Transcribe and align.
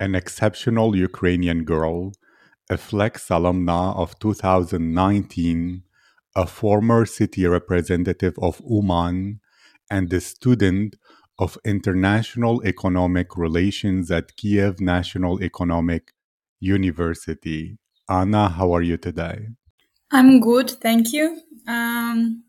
an 0.00 0.14
exceptional 0.14 0.96
Ukrainian 0.96 1.64
girl, 1.64 2.12
a 2.70 2.76
Flex 2.76 3.28
alumna 3.28 3.96
of 3.96 4.18
2019, 4.18 5.82
a 6.36 6.46
former 6.46 7.06
city 7.06 7.46
representative 7.46 8.34
of 8.40 8.60
Uman, 8.68 9.40
and 9.90 10.12
a 10.12 10.20
student 10.20 10.96
of 11.38 11.58
international 11.64 12.64
economic 12.64 13.36
relations 13.36 14.10
at 14.10 14.36
Kiev 14.36 14.80
National 14.80 15.42
Economic 15.42 16.12
University. 16.60 17.78
Anna, 18.08 18.48
how 18.48 18.72
are 18.74 18.82
you 18.82 18.96
today? 18.96 19.48
I'm 20.10 20.40
good, 20.40 20.70
thank 20.70 21.12
you. 21.12 21.40
Um, 21.66 22.44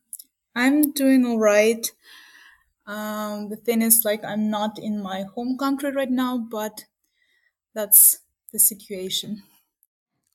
I'm 0.56 0.92
doing 0.92 1.26
all 1.26 1.40
right. 1.40 1.86
Um, 2.86 3.50
the 3.50 3.56
thing 3.56 3.82
is, 3.82 4.06
like, 4.06 4.24
I'm 4.24 4.50
not 4.50 4.78
in 4.78 5.02
my 5.02 5.24
home 5.34 5.58
country 5.58 5.92
right 5.92 6.12
now, 6.12 6.38
but 6.38 6.86
that's 7.76 8.20
the 8.52 8.60
situation. 8.60 9.44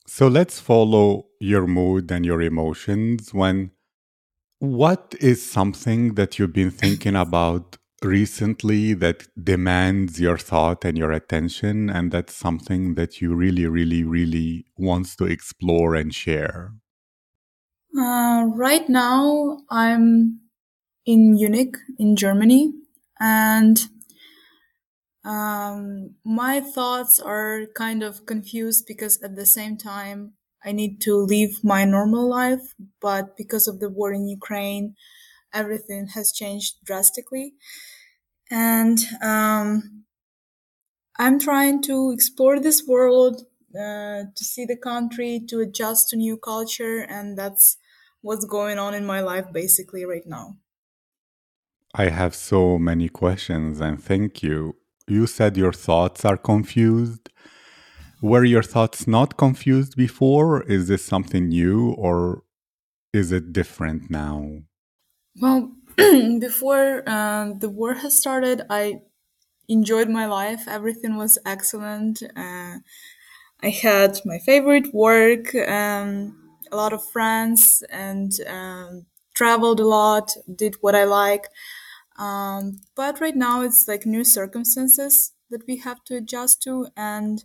So 0.07 0.29
let's 0.29 0.61
follow 0.61 1.27
your 1.41 1.67
mood 1.67 2.11
and 2.13 2.25
your 2.25 2.43
emotions 2.43 3.33
when 3.33 3.71
what 4.59 5.15
is 5.21 5.45
something 5.45 6.15
that 6.15 6.39
you've 6.39 6.53
been 6.53 6.71
thinking 6.71 7.17
about 7.17 7.79
recently 8.03 8.93
that 8.95 9.27
demands 9.43 10.21
your 10.21 10.39
thought 10.39 10.85
and 10.85 10.97
your 10.97 11.13
attention 11.13 11.91
and 11.91 12.11
that's 12.13 12.35
something 12.35 12.95
that 12.95 13.21
you 13.21 13.35
really 13.35 13.67
really 13.67 14.05
really 14.05 14.65
wants 14.79 15.15
to 15.15 15.25
explore 15.25 15.95
and 15.95 16.15
share 16.15 16.73
uh, 17.99 18.45
right 18.55 18.89
now 18.89 19.59
i'm 19.71 20.41
in 21.05 21.35
munich 21.35 21.77
in 21.99 22.17
germany 22.17 22.73
and 23.21 23.89
um, 25.25 26.17
my 26.25 26.61
thoughts 26.61 27.21
are 27.21 27.67
kind 27.75 28.03
of 28.03 28.27
confused 28.27 28.87
because 28.87 29.21
at 29.23 29.37
the 29.37 29.47
same 29.47 29.77
time 29.77 30.35
i 30.65 30.73
need 30.73 31.01
to 31.01 31.15
live 31.17 31.63
my 31.65 31.85
normal 31.85 32.29
life 32.29 32.75
but 33.01 33.37
because 33.37 33.69
of 33.69 33.81
the 33.81 33.89
war 33.91 34.13
in 34.13 34.29
ukraine 34.29 34.95
everything 35.53 36.09
has 36.09 36.33
changed 36.33 36.77
drastically 36.85 37.55
and 38.51 38.99
um, 39.23 40.05
I'm 41.17 41.39
trying 41.39 41.83
to 41.83 42.11
explore 42.11 42.59
this 42.59 42.85
world, 42.87 43.43
uh, 43.75 44.25
to 44.35 44.45
see 44.45 44.65
the 44.65 44.77
country, 44.77 45.39
to 45.49 45.61
adjust 45.61 46.09
to 46.09 46.17
new 46.17 46.37
culture, 46.37 46.99
and 47.01 47.39
that's 47.39 47.77
what's 48.23 48.45
going 48.45 48.79
on 48.79 48.95
in 48.95 49.07
my 49.07 49.21
life 49.21 49.53
basically 49.53 50.05
right 50.05 50.27
now. 50.27 50.59
I 51.95 52.07
have 52.09 52.35
so 52.35 52.79
many 52.81 53.09
questions, 53.09 53.81
and 53.81 54.03
thank 54.03 54.43
you. 54.43 54.77
You 55.11 55.27
said 55.27 55.57
your 55.57 55.73
thoughts 55.73 56.25
are 56.25 56.37
confused. 56.37 57.31
Were 58.23 58.45
your 58.45 58.63
thoughts 58.63 59.09
not 59.09 59.37
confused 59.37 59.97
before? 59.97 60.63
Is 60.63 60.87
this 60.87 61.05
something 61.05 61.49
new, 61.49 61.91
or 61.95 62.45
is 63.13 63.33
it 63.33 63.53
different 63.53 64.09
now? 64.09 64.61
Well, 65.41 65.73
before 65.97 67.03
uh, 67.09 67.55
the 67.59 67.69
war 67.69 67.95
has 67.95 68.17
started, 68.17 68.63
I 68.71 69.01
enjoyed 69.69 70.09
my 70.09 70.27
life. 70.27 70.69
Everything 70.69 71.17
was 71.17 71.39
excellent. 71.45 72.23
Uh, 72.37 72.77
I 73.65 73.69
had 73.69 74.21
my 74.25 74.39
favorite 74.39 74.95
work, 74.95 75.53
um, 75.57 76.39
a 76.71 76.77
lot 76.77 76.93
of 76.93 77.05
friends, 77.11 77.83
and 77.91 78.33
um, 78.47 79.07
traveled 79.35 79.81
a 79.81 79.87
lot. 79.89 80.31
Did 80.55 80.77
what 80.83 80.95
I 80.95 81.03
like. 81.03 81.49
Um, 82.21 82.83
but 82.97 83.21
right 83.21 83.37
now, 83.37 83.63
it's 83.63 83.89
like 83.89 84.07
new 84.07 84.25
circumstances 84.25 85.35
that 85.51 85.65
we 85.69 85.79
have 85.79 86.05
to 86.07 86.17
adjust 86.19 86.63
to, 86.65 86.89
and 86.97 87.45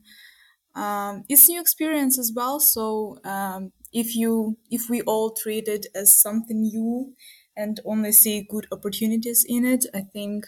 um, 0.75 1.23
it's 1.29 1.47
new 1.49 1.61
experience 1.61 2.19
as 2.19 2.31
well. 2.35 2.59
So 2.59 3.19
um, 3.23 3.71
if 3.93 4.15
you 4.15 4.57
if 4.69 4.89
we 4.89 5.01
all 5.03 5.31
treat 5.31 5.67
it 5.67 5.87
as 5.95 6.19
something 6.19 6.61
new 6.63 7.15
and 7.55 7.79
only 7.85 8.11
see 8.11 8.41
good 8.43 8.67
opportunities 8.71 9.45
in 9.47 9.65
it, 9.65 9.85
I 9.93 10.01
think 10.01 10.47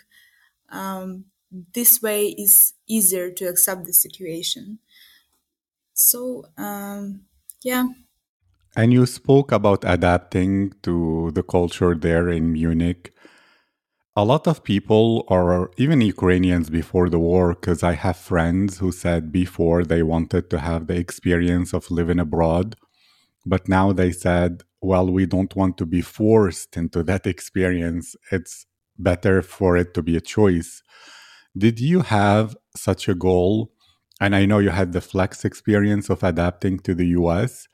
um, 0.70 1.26
this 1.52 2.02
way 2.02 2.28
is 2.30 2.74
easier 2.88 3.32
to 3.32 3.46
accept 3.46 3.86
the 3.86 3.94
situation. 3.94 4.80
So, 5.94 6.46
um, 6.58 7.26
yeah. 7.64 7.88
And 8.76 8.94
you 8.94 9.06
spoke 9.06 9.52
about 9.52 9.84
adapting 9.86 10.74
to 10.84 11.32
the 11.32 11.42
culture 11.44 11.96
there 11.96 12.30
in 12.30 12.54
Munich. 12.54 13.14
A 14.18 14.26
lot 14.26 14.48
of 14.48 14.64
people, 14.64 15.24
or 15.28 15.70
even 15.78 16.02
Ukrainians 16.02 16.72
before 16.72 17.08
the 17.08 17.20
war, 17.20 17.54
because 17.54 17.84
I 17.84 17.94
have 17.94 18.18
friends 18.18 18.80
who 18.80 18.92
said 18.92 19.32
before 19.32 19.84
they 19.84 20.02
wanted 20.02 20.50
to 20.50 20.58
have 20.58 20.88
the 20.88 20.96
experience 20.96 21.72
of 21.72 21.92
living 21.92 22.18
abroad, 22.18 22.76
but 23.46 23.70
now 23.70 23.92
they 23.92 24.12
said, 24.12 24.64
well, 24.82 25.06
we 25.08 25.28
don't 25.28 25.56
want 25.56 25.78
to 25.78 25.86
be 25.86 26.02
forced 26.02 26.76
into 26.76 27.04
that 27.04 27.28
experience. 27.28 28.16
It's 28.32 28.66
better 28.98 29.44
for 29.44 29.78
it 29.78 29.94
to 29.94 30.02
be 30.02 30.18
a 30.18 30.28
choice. 30.36 30.82
Did 31.56 31.80
you 31.80 32.00
have 32.02 32.58
such 32.76 33.08
a 33.08 33.14
goal? 33.14 33.72
And 34.20 34.36
I 34.36 34.48
know 34.48 34.58
you 34.58 34.72
had 34.72 34.94
the 34.94 35.02
flex 35.12 35.46
experience 35.46 36.10
of 36.10 36.24
adapting 36.24 36.80
to 36.80 36.96
the 36.96 37.10
US. 37.20 37.68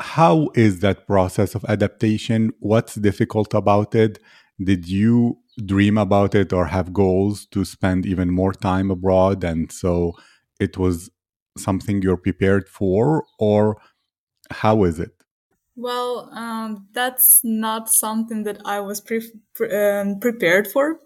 How 0.00 0.48
is 0.54 0.80
that 0.80 1.06
process 1.06 1.54
of 1.54 1.66
adaptation? 1.68 2.54
What's 2.60 2.94
difficult 2.94 3.52
about 3.52 3.94
it? 3.94 4.18
Did 4.62 4.88
you 4.88 5.38
dream 5.64 5.98
about 5.98 6.34
it 6.34 6.52
or 6.52 6.66
have 6.66 6.92
goals 6.92 7.46
to 7.46 7.64
spend 7.64 8.06
even 8.06 8.30
more 8.30 8.52
time 8.52 8.90
abroad? 8.90 9.44
And 9.44 9.70
so 9.70 10.12
it 10.60 10.78
was 10.78 11.10
something 11.56 12.02
you're 12.02 12.16
prepared 12.16 12.68
for? 12.68 13.24
Or 13.38 13.76
how 14.50 14.84
is 14.84 15.00
it? 15.00 15.12
Well, 15.76 16.30
um, 16.32 16.88
that's 16.92 17.40
not 17.42 17.90
something 17.90 18.44
that 18.44 18.60
I 18.64 18.80
was 18.80 19.00
pre- 19.00 19.32
pre- 19.54 19.74
um, 19.74 20.20
prepared 20.20 20.68
for. 20.68 21.00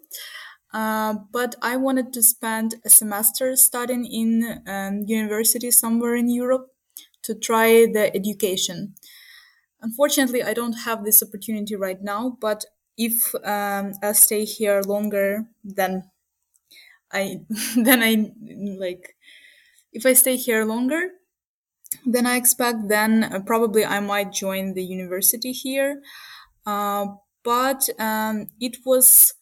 Uh, 0.72 1.14
but 1.32 1.54
I 1.62 1.76
wanted 1.76 2.12
to 2.12 2.22
spend 2.22 2.74
a 2.84 2.90
semester 2.90 3.56
studying 3.56 4.04
in 4.04 4.62
um, 4.66 5.02
university 5.06 5.70
somewhere 5.70 6.14
in 6.14 6.28
Europe 6.28 6.68
to 7.22 7.34
try 7.34 7.86
the 7.86 8.14
education. 8.14 8.94
Unfortunately, 9.80 10.42
I 10.42 10.54
don't 10.54 10.84
have 10.84 11.04
this 11.04 11.22
opportunity 11.22 11.76
right 11.76 12.02
now, 12.02 12.36
but 12.40 12.64
if 12.98 13.34
um, 13.44 13.94
I 14.02 14.12
stay 14.12 14.44
here 14.44 14.82
longer, 14.82 15.46
then 15.64 16.10
I 17.12 17.40
then 17.76 18.02
I 18.02 18.32
like 18.78 19.16
if 19.92 20.06
I 20.06 20.14
stay 20.14 20.36
here 20.36 20.64
longer, 20.64 21.02
then 22.06 22.26
I 22.26 22.36
expect 22.36 22.88
then 22.88 23.24
uh, 23.24 23.40
probably 23.46 23.84
I 23.84 24.00
might 24.00 24.32
join 24.32 24.74
the 24.74 24.84
university 24.84 25.52
here. 25.52 26.02
Uh, 26.66 27.06
but 27.44 27.88
um, 27.98 28.48
it 28.60 28.78
was 28.86 29.34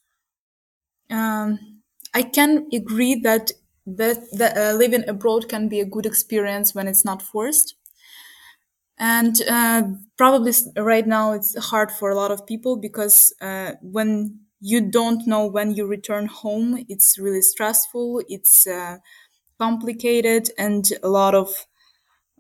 um, 1.10 1.80
I 2.14 2.22
can 2.22 2.66
agree 2.72 3.14
that 3.16 3.50
that, 3.88 4.18
that 4.32 4.56
uh, 4.56 4.76
living 4.76 5.08
abroad 5.08 5.48
can 5.48 5.68
be 5.68 5.78
a 5.80 5.84
good 5.84 6.06
experience 6.06 6.74
when 6.74 6.88
it's 6.88 7.04
not 7.04 7.22
forced. 7.22 7.76
And 8.98 9.36
uh, 9.48 9.82
probably 10.16 10.52
right 10.76 11.06
now 11.06 11.32
it's 11.32 11.56
hard 11.66 11.90
for 11.92 12.10
a 12.10 12.14
lot 12.14 12.30
of 12.30 12.46
people 12.46 12.76
because 12.76 13.32
uh, 13.40 13.72
when 13.82 14.40
you 14.60 14.80
don't 14.90 15.26
know 15.26 15.46
when 15.46 15.72
you 15.74 15.86
return 15.86 16.26
home, 16.26 16.84
it's 16.88 17.18
really 17.18 17.42
stressful. 17.42 18.22
It's 18.28 18.66
uh, 18.66 18.98
complicated 19.60 20.50
and 20.58 20.84
a 21.02 21.08
lot 21.08 21.34
of 21.34 21.54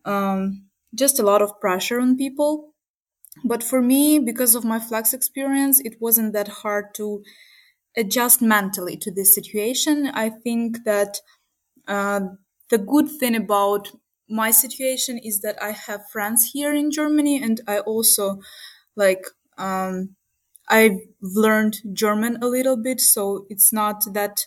um, 0.04 0.66
just 0.94 1.18
a 1.18 1.22
lot 1.22 1.42
of 1.42 1.60
pressure 1.60 2.00
on 2.00 2.16
people. 2.16 2.72
But 3.44 3.62
for 3.62 3.82
me, 3.82 4.18
because 4.18 4.54
of 4.54 4.64
my 4.64 4.80
flex 4.80 5.14
experience, 5.14 5.80
it 5.80 5.96
wasn't 6.00 6.32
that 6.34 6.48
hard 6.48 6.94
to 6.96 7.22
adjust 7.96 8.42
mentally 8.42 8.96
to 8.98 9.10
this 9.12 9.34
situation. 9.34 10.08
I 10.14 10.30
think 10.30 10.84
that 10.84 11.20
uh, 11.88 12.20
the 12.70 12.78
good 12.78 13.10
thing 13.10 13.36
about 13.36 13.90
my 14.28 14.50
situation 14.50 15.18
is 15.18 15.40
that 15.40 15.62
I 15.62 15.70
have 15.72 16.10
friends 16.10 16.50
here 16.52 16.74
in 16.74 16.90
Germany, 16.90 17.42
and 17.42 17.60
I 17.66 17.80
also 17.80 18.40
like 18.96 19.24
um, 19.58 20.16
I've 20.68 20.98
learned 21.22 21.78
German 21.92 22.38
a 22.42 22.46
little 22.48 22.76
bit, 22.76 23.00
so 23.00 23.46
it's 23.50 23.72
not 23.72 24.04
that 24.14 24.46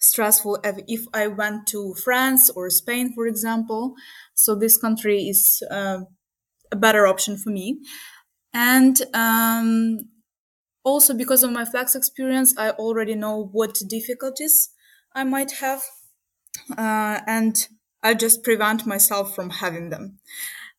stressful 0.00 0.58
if 0.88 1.06
I 1.14 1.26
went 1.28 1.66
to 1.68 1.94
France 2.04 2.50
or 2.50 2.70
Spain, 2.70 3.12
for 3.14 3.26
example. 3.26 3.94
So 4.34 4.54
this 4.54 4.76
country 4.76 5.24
is 5.28 5.62
uh, 5.70 6.00
a 6.72 6.76
better 6.76 7.06
option 7.06 7.36
for 7.38 7.50
me. 7.50 7.80
And 8.54 9.00
um, 9.14 9.98
also 10.84 11.14
because 11.14 11.42
of 11.42 11.52
my 11.52 11.64
flex 11.64 11.94
experience, 11.94 12.56
I 12.58 12.70
already 12.70 13.14
know 13.14 13.48
what 13.52 13.78
difficulties 13.88 14.70
I 15.14 15.24
might 15.24 15.52
have, 15.60 15.82
uh, 16.76 17.20
and 17.26 17.68
I 18.02 18.14
just 18.14 18.42
prevent 18.42 18.86
myself 18.86 19.34
from 19.34 19.50
having 19.50 19.90
them. 19.90 20.18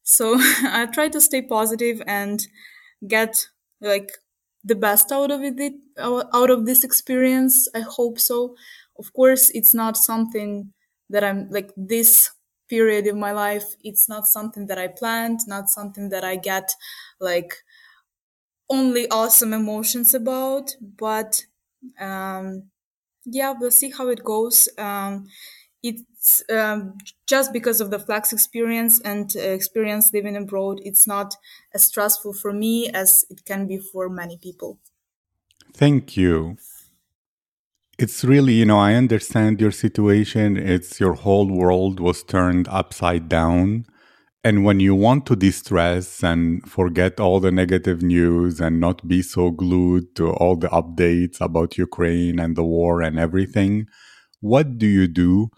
So 0.03 0.35
I 0.39 0.87
try 0.91 1.09
to 1.09 1.21
stay 1.21 1.41
positive 1.41 2.01
and 2.07 2.41
get 3.07 3.35
like 3.81 4.11
the 4.63 4.75
best 4.75 5.11
out 5.11 5.31
of 5.31 5.41
it 5.43 5.73
out 5.99 6.49
of 6.49 6.65
this 6.65 6.83
experience. 6.83 7.67
I 7.75 7.81
hope 7.81 8.19
so. 8.19 8.55
Of 8.97 9.13
course, 9.13 9.49
it's 9.51 9.73
not 9.73 9.97
something 9.97 10.73
that 11.09 11.23
I'm 11.23 11.49
like 11.49 11.71
this 11.77 12.31
period 12.69 13.07
in 13.07 13.19
my 13.19 13.31
life. 13.31 13.75
It's 13.83 14.09
not 14.09 14.25
something 14.27 14.67
that 14.67 14.77
I 14.77 14.87
planned, 14.87 15.39
not 15.47 15.69
something 15.69 16.09
that 16.09 16.23
I 16.23 16.35
get 16.35 16.69
like 17.19 17.55
only 18.69 19.07
awesome 19.09 19.53
emotions 19.53 20.13
about. 20.13 20.71
But 20.81 21.41
um, 21.99 22.69
yeah, 23.25 23.53
we'll 23.59 23.71
see 23.71 23.91
how 23.91 24.09
it 24.09 24.23
goes. 24.23 24.69
Um, 24.77 25.27
it's 25.83 26.03
um, 26.49 26.97
just 27.27 27.53
because 27.53 27.79
of 27.81 27.89
the 27.91 27.99
flex 27.99 28.33
experience 28.33 28.99
and 29.01 29.25
uh, 29.35 29.39
experience 29.39 30.11
living 30.13 30.35
abroad. 30.35 30.79
It's 30.83 31.05
not 31.07 31.35
as 31.73 31.83
stressful 31.85 32.33
for 32.33 32.51
me 32.53 32.89
as 32.89 33.25
it 33.29 33.45
can 33.45 33.67
be 33.67 33.77
for 33.77 34.09
many 34.09 34.37
people. 34.37 34.79
Thank 35.73 36.17
you. 36.17 36.57
It's 37.97 38.23
really, 38.23 38.53
you 38.53 38.65
know, 38.65 38.79
I 38.79 38.93
understand 38.93 39.59
your 39.59 39.71
situation. 39.71 40.55
It's 40.55 40.99
your 40.99 41.15
whole 41.15 41.49
world 41.61 41.99
was 41.99 42.23
turned 42.23 42.67
upside 42.69 43.27
down. 43.27 43.85
And 44.41 44.63
when 44.63 44.79
you 44.79 44.95
want 44.95 45.25
to 45.25 45.35
distress 45.35 46.23
and 46.23 46.63
forget 46.69 47.19
all 47.19 47.41
the 47.41 47.51
negative 47.51 48.01
news 48.01 48.61
and 48.61 48.79
not 48.79 49.05
be 49.05 49.21
so 49.21 49.51
glued 49.51 50.15
to 50.15 50.31
all 50.31 50.55
the 50.55 50.69
updates 50.69 51.41
about 51.41 51.77
Ukraine 51.77 52.39
and 52.39 52.55
the 52.55 52.63
war 52.63 53.01
and 53.01 53.19
everything, 53.19 53.87
what 54.39 54.77
do 54.77 54.87
you 54.87 55.07
do 55.07 55.49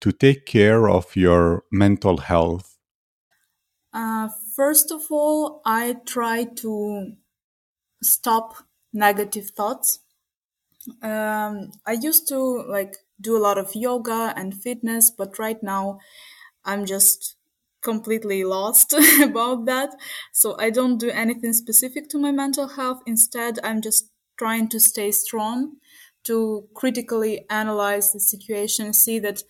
to 0.00 0.12
take 0.12 0.46
care 0.46 0.88
of 0.88 1.16
your 1.16 1.64
mental 1.70 2.18
health? 2.18 2.78
Uh, 3.92 4.28
first 4.54 4.90
of 4.90 5.02
all, 5.10 5.60
I 5.64 5.96
try 6.06 6.44
to 6.44 7.12
stop 8.02 8.54
negative 8.92 9.50
thoughts. 9.50 10.00
Um, 11.02 11.72
I 11.86 11.92
used 11.92 12.28
to 12.28 12.38
like 12.38 12.96
do 13.20 13.36
a 13.36 13.44
lot 13.46 13.58
of 13.58 13.74
yoga 13.74 14.32
and 14.36 14.54
fitness, 14.54 15.10
but 15.10 15.38
right 15.38 15.62
now 15.62 15.98
I'm 16.64 16.86
just 16.86 17.36
completely 17.82 18.44
lost 18.44 18.94
about 19.22 19.66
that. 19.66 19.90
So 20.32 20.56
I 20.58 20.70
don't 20.70 20.98
do 20.98 21.10
anything 21.10 21.52
specific 21.52 22.08
to 22.10 22.18
my 22.18 22.32
mental 22.32 22.68
health. 22.68 23.02
Instead, 23.06 23.58
I'm 23.62 23.80
just 23.80 24.10
trying 24.38 24.68
to 24.70 24.80
stay 24.80 25.10
strong, 25.12 25.76
to 26.24 26.68
critically 26.74 27.46
analyze 27.50 28.12
the 28.12 28.20
situation, 28.20 28.92
see 28.92 29.18
that 29.20 29.42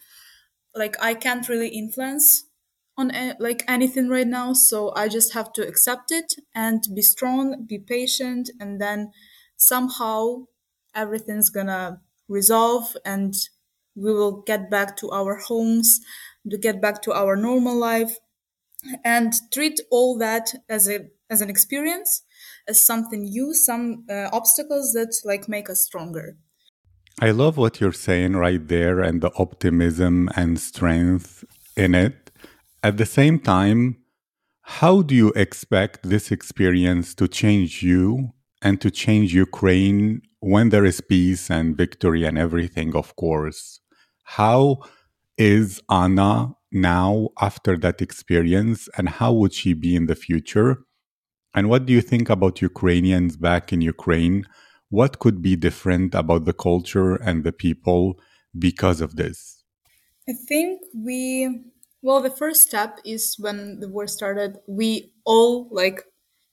like 0.75 0.96
I 1.02 1.14
can't 1.14 1.49
really 1.49 1.69
influence 1.69 2.44
on 2.96 3.12
like 3.38 3.64
anything 3.69 4.08
right 4.08 4.26
now 4.26 4.52
so 4.52 4.93
i 4.94 5.08
just 5.08 5.32
have 5.32 5.52
to 5.52 5.67
accept 5.67 6.11
it 6.12 6.34
and 6.55 6.84
be 6.94 7.00
strong 7.00 7.64
be 7.64 7.78
patient 7.78 8.50
and 8.61 8.81
then 8.81 9.11
somehow 9.56 10.44
everything's 10.94 11.49
gonna 11.50 12.00
resolve 12.28 12.96
and 13.05 13.34
we 13.94 14.12
will 14.12 14.43
get 14.43 14.70
back 14.70 14.96
to 14.96 15.11
our 15.11 15.37
homes 15.37 16.00
to 16.50 16.58
get 16.58 16.81
back 16.81 17.00
to 17.02 17.12
our 17.12 17.37
normal 17.37 17.76
life 17.76 18.17
and 19.05 19.32
treat 19.52 19.81
all 19.90 20.17
that 20.19 20.55
as 20.69 20.88
a 20.88 21.08
as 21.28 21.40
an 21.40 21.50
experience 21.50 22.22
as 22.69 22.81
something 22.81 23.22
new 23.25 23.55
some 23.55 24.05
uh, 24.11 24.28
obstacles 24.32 24.93
that 24.93 25.12
like 25.25 25.49
make 25.49 25.69
us 25.70 25.84
stronger 25.84 26.37
I 27.22 27.32
love 27.32 27.58
what 27.58 27.82
you're 27.82 27.93
saying 27.93 28.32
right 28.32 28.67
there 28.67 29.00
and 29.00 29.20
the 29.20 29.31
optimism 29.37 30.31
and 30.37 30.58
strength 30.58 31.44
in 31.76 31.94
it. 31.94 32.31
At 32.82 32.96
the 32.96 33.05
same 33.05 33.38
time, 33.38 33.99
how 34.62 35.02
do 35.02 35.14
you 35.14 35.28
expect 35.37 36.08
this 36.08 36.32
experience 36.32 37.14
to 37.17 37.28
change 37.28 37.82
you 37.82 38.31
and 38.62 38.81
to 38.81 38.90
change 38.90 39.34
Ukraine 39.34 40.22
when 40.38 40.70
there 40.70 40.87
is 40.87 41.02
peace 41.02 41.50
and 41.50 41.76
victory 41.76 42.25
and 42.25 42.38
everything, 42.38 42.96
of 42.96 43.14
course? 43.17 43.81
How 44.25 44.78
is 45.37 45.78
Anna 45.90 46.55
now 46.72 47.28
after 47.38 47.76
that 47.76 48.00
experience 48.00 48.88
and 48.96 49.11
how 49.11 49.34
would 49.34 49.52
she 49.52 49.75
be 49.75 49.94
in 49.94 50.06
the 50.06 50.14
future? 50.17 50.84
And 51.52 51.69
what 51.69 51.84
do 51.84 51.93
you 51.93 52.00
think 52.00 52.31
about 52.31 52.62
Ukrainians 52.62 53.37
back 53.37 53.75
in 53.75 53.82
Ukraine? 53.82 54.46
What 54.90 55.19
could 55.20 55.40
be 55.40 55.56
different 55.56 56.14
about 56.14 56.44
the 56.44 56.52
culture 56.52 57.14
and 57.14 57.44
the 57.44 57.52
people 57.52 58.19
because 58.58 59.00
of 59.00 59.16
this? 59.16 59.64
I 60.28 60.32
think 60.32 60.82
we, 60.94 61.62
well, 62.02 62.20
the 62.20 62.31
first 62.31 62.62
step 62.62 62.98
is 63.04 63.37
when 63.38 63.81
the 63.81 63.88
war 63.88 64.06
started, 64.06 64.58
we 64.66 65.12
all, 65.25 65.69
like, 65.70 66.04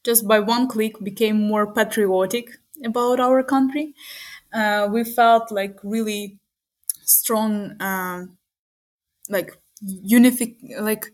just 0.04 0.28
by 0.28 0.40
one 0.40 0.68
click, 0.68 0.94
became 1.04 1.48
more 1.48 1.72
patriotic 1.74 2.50
about 2.86 3.20
our 3.20 3.44
country. 3.44 3.94
Uh, 4.54 4.88
we 4.92 5.04
felt 5.04 5.52
like 5.52 5.78
really 5.84 6.40
strong, 7.04 7.76
um, 7.82 8.38
like, 9.30 9.60
unific, 9.82 10.58
like, 10.80 11.08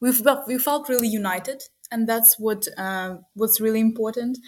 we 0.00 0.12
felt, 0.12 0.46
we 0.46 0.58
felt 0.58 0.88
really 0.88 1.08
united. 1.08 1.62
And 1.90 2.08
that's 2.08 2.38
what 2.38 2.68
uh, 2.76 3.18
was 3.34 3.60
really 3.60 3.80
important. 3.80 4.38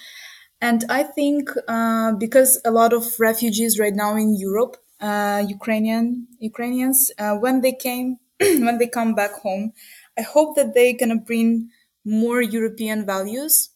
And 0.61 0.85
I 0.89 1.03
think 1.03 1.51
uh, 1.69 2.12
because 2.12 2.61
a 2.65 2.71
lot 2.71 2.93
of 2.93 3.19
refugees 3.19 3.79
right 3.79 3.95
now 3.95 4.17
in 4.17 4.35
Europe, 4.37 4.77
uh, 5.01 5.43
Ukrainian 5.47 6.29
Ukrainians, 6.39 7.11
uh, 7.19 7.35
when 7.37 7.62
they 7.62 7.73
came, 7.73 8.19
when 8.67 8.77
they 8.79 8.87
come 8.87 9.15
back 9.15 9.33
home, 9.47 9.73
I 10.19 10.23
hope 10.23 10.57
that 10.57 10.75
they're 10.75 10.97
gonna 11.01 11.17
bring 11.31 11.71
more 12.05 12.41
European 12.43 13.07
values, 13.07 13.71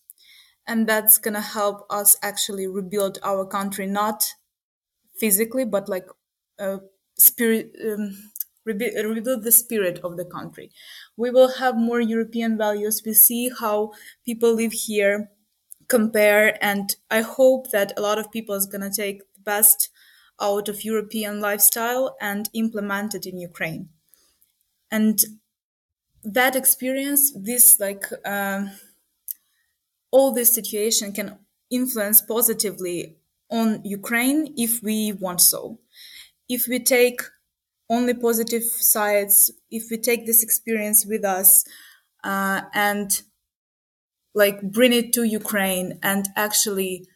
and 0.66 0.88
that's 0.88 1.18
gonna 1.18 1.42
help 1.58 1.86
us 1.90 2.16
actually 2.22 2.66
rebuild 2.68 3.18
our 3.24 3.44
country, 3.46 3.86
not 3.86 4.34
physically, 5.18 5.64
but 5.64 5.88
like 5.88 6.06
uh, 6.58 6.78
spirit. 7.18 7.72
Um, 7.84 8.30
rebuild 8.66 9.44
the 9.44 9.52
spirit 9.52 9.98
of 10.02 10.16
the 10.16 10.24
country. 10.24 10.70
We 11.18 11.30
will 11.30 11.48
have 11.58 11.76
more 11.76 12.00
European 12.00 12.56
values. 12.56 13.02
We 13.04 13.12
see 13.12 13.50
how 13.60 13.92
people 14.24 14.54
live 14.54 14.72
here 14.72 15.30
compare 15.88 16.58
and 16.64 16.96
i 17.10 17.20
hope 17.22 17.70
that 17.70 17.92
a 17.96 18.00
lot 18.00 18.18
of 18.18 18.30
people 18.32 18.54
is 18.54 18.66
going 18.66 18.80
to 18.80 18.90
take 19.02 19.20
the 19.34 19.40
best 19.40 19.90
out 20.40 20.68
of 20.68 20.84
european 20.84 21.40
lifestyle 21.40 22.16
and 22.20 22.50
implement 22.54 23.14
it 23.14 23.26
in 23.26 23.38
ukraine. 23.38 23.88
And 24.90 25.18
that 26.24 26.56
experience 26.56 27.32
this 27.32 27.78
like 27.78 28.04
uh, 28.24 28.66
all 30.10 30.32
this 30.32 30.54
situation 30.54 31.12
can 31.12 31.38
influence 31.70 32.20
positively 32.20 33.16
on 33.50 33.80
ukraine 33.84 34.54
if 34.56 34.82
we 34.82 35.12
want 35.12 35.40
so. 35.40 35.78
If 36.48 36.66
we 36.68 36.80
take 36.80 37.20
only 37.90 38.14
positive 38.14 38.62
sides 38.64 39.50
if 39.70 39.90
we 39.90 39.98
take 39.98 40.26
this 40.26 40.42
experience 40.42 41.06
with 41.06 41.24
us 41.24 41.64
uh, 42.24 42.62
and 42.74 43.22
like 44.34 44.60
bring 44.62 44.92
it 44.92 45.12
to 45.14 45.22
Ukraine 45.22 45.98
and 46.02 46.28
actually 46.36 47.06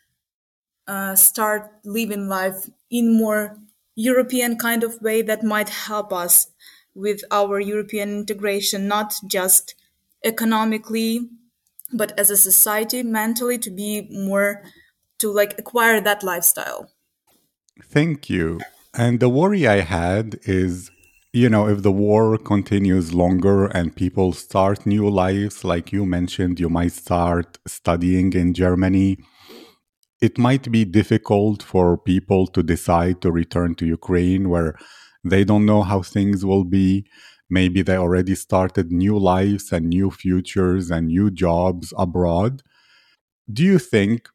uh, 0.87 1.15
start 1.15 1.71
living 1.85 2.29
life 2.29 2.71
in 2.91 3.17
more 3.17 3.59
European 3.95 4.57
kind 4.57 4.85
of 4.85 5.03
way 5.03 5.23
that 5.23 5.43
might 5.43 5.69
help 5.69 6.13
us 6.13 6.49
with 6.95 7.21
our 7.31 7.61
European 7.61 8.11
integration, 8.21 8.89
not 8.89 9.15
just 9.27 9.75
economically, 10.25 11.29
but 11.93 12.19
as 12.19 12.31
a 12.31 12.37
society, 12.37 13.03
mentally, 13.03 13.59
to 13.59 13.71
be 13.71 14.09
more 14.11 14.63
to 15.19 15.31
like 15.31 15.59
acquire 15.59 16.01
that 16.01 16.23
lifestyle. 16.23 16.91
Thank 17.83 18.29
you. 18.31 18.61
And 18.95 19.21
the 19.21 19.29
worry 19.29 19.67
I 19.67 19.81
had 19.81 20.39
is 20.43 20.91
you 21.39 21.49
know, 21.49 21.69
if 21.69 21.83
the 21.83 21.93
war 21.93 22.37
continues 22.37 23.15
longer 23.15 23.67
and 23.67 23.95
people 23.95 24.33
start 24.33 24.85
new 24.85 25.09
lives, 25.09 25.63
like 25.63 25.93
you 25.93 26.05
mentioned, 26.05 26.59
you 26.59 26.69
might 26.69 26.91
start 26.91 27.59
studying 27.65 28.33
in 28.33 28.55
Germany. 28.55 29.19
It 30.21 30.37
might 30.37 30.73
be 30.73 30.85
difficult 30.85 31.63
for 31.63 31.97
people 31.97 32.49
to 32.49 32.63
decide 32.65 33.23
to 33.23 33.31
return 33.31 33.77
to 33.77 33.87
Ukraine 33.87 34.49
where 34.49 34.75
they 35.23 35.45
don't 35.45 35.65
know 35.65 35.83
how 35.85 36.03
things 36.03 36.45
will 36.45 36.65
be. 36.65 37.07
Maybe 37.49 37.83
they 37.83 37.97
already 37.97 38.35
started 38.35 38.91
new 38.91 39.17
lives 39.17 39.71
and 39.71 39.87
new 39.87 40.11
futures 40.11 40.91
and 40.91 41.07
new 41.07 41.31
jobs 41.31 41.95
abroad. 41.97 42.63
Do 43.51 43.63
you 43.63 43.79
think 43.79 44.29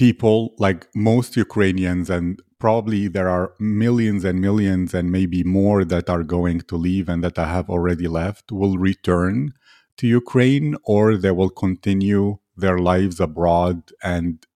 people 0.00 0.54
like 0.56 0.88
most 0.94 1.36
Ukrainians, 1.36 2.08
and 2.08 2.40
probably 2.58 3.06
there 3.06 3.28
are 3.28 3.52
millions 3.60 4.24
and 4.24 4.40
millions 4.40 4.94
and 4.94 5.12
maybe 5.12 5.44
more 5.44 5.84
that 5.84 6.08
are 6.08 6.22
going 6.22 6.60
to 6.70 6.74
leave 6.74 7.06
and 7.06 7.22
that 7.22 7.36
have 7.36 7.68
already 7.68 8.08
left, 8.08 8.50
will 8.50 8.78
return 8.78 9.52
to 9.98 10.06
Ukraine 10.06 10.74
or 10.84 11.18
they 11.18 11.32
will 11.32 11.50
continue 11.50 12.38
their 12.56 12.78
lives 12.78 13.20
abroad 13.20 13.78
and 14.02 14.46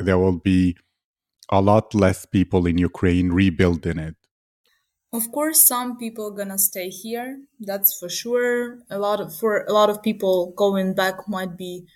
there 0.00 0.18
will 0.18 0.40
be 0.52 0.76
a 1.48 1.60
lot 1.60 1.94
less 1.94 2.26
people 2.26 2.66
in 2.66 2.76
Ukraine 2.76 3.28
rebuilding 3.30 4.00
it. 4.08 4.16
Of 5.12 5.30
course, 5.30 5.60
some 5.62 5.96
people 5.96 6.32
gonna 6.32 6.58
stay 6.58 6.88
here. 6.88 7.30
That's 7.60 7.96
for 8.00 8.08
sure. 8.08 8.80
A 8.90 8.98
lot 8.98 9.20
of 9.20 9.28
for 9.40 9.64
a 9.64 9.72
lot 9.72 9.90
of 9.90 10.02
people, 10.02 10.52
going 10.64 10.94
back 10.94 11.16
might 11.28 11.56
be 11.56 11.86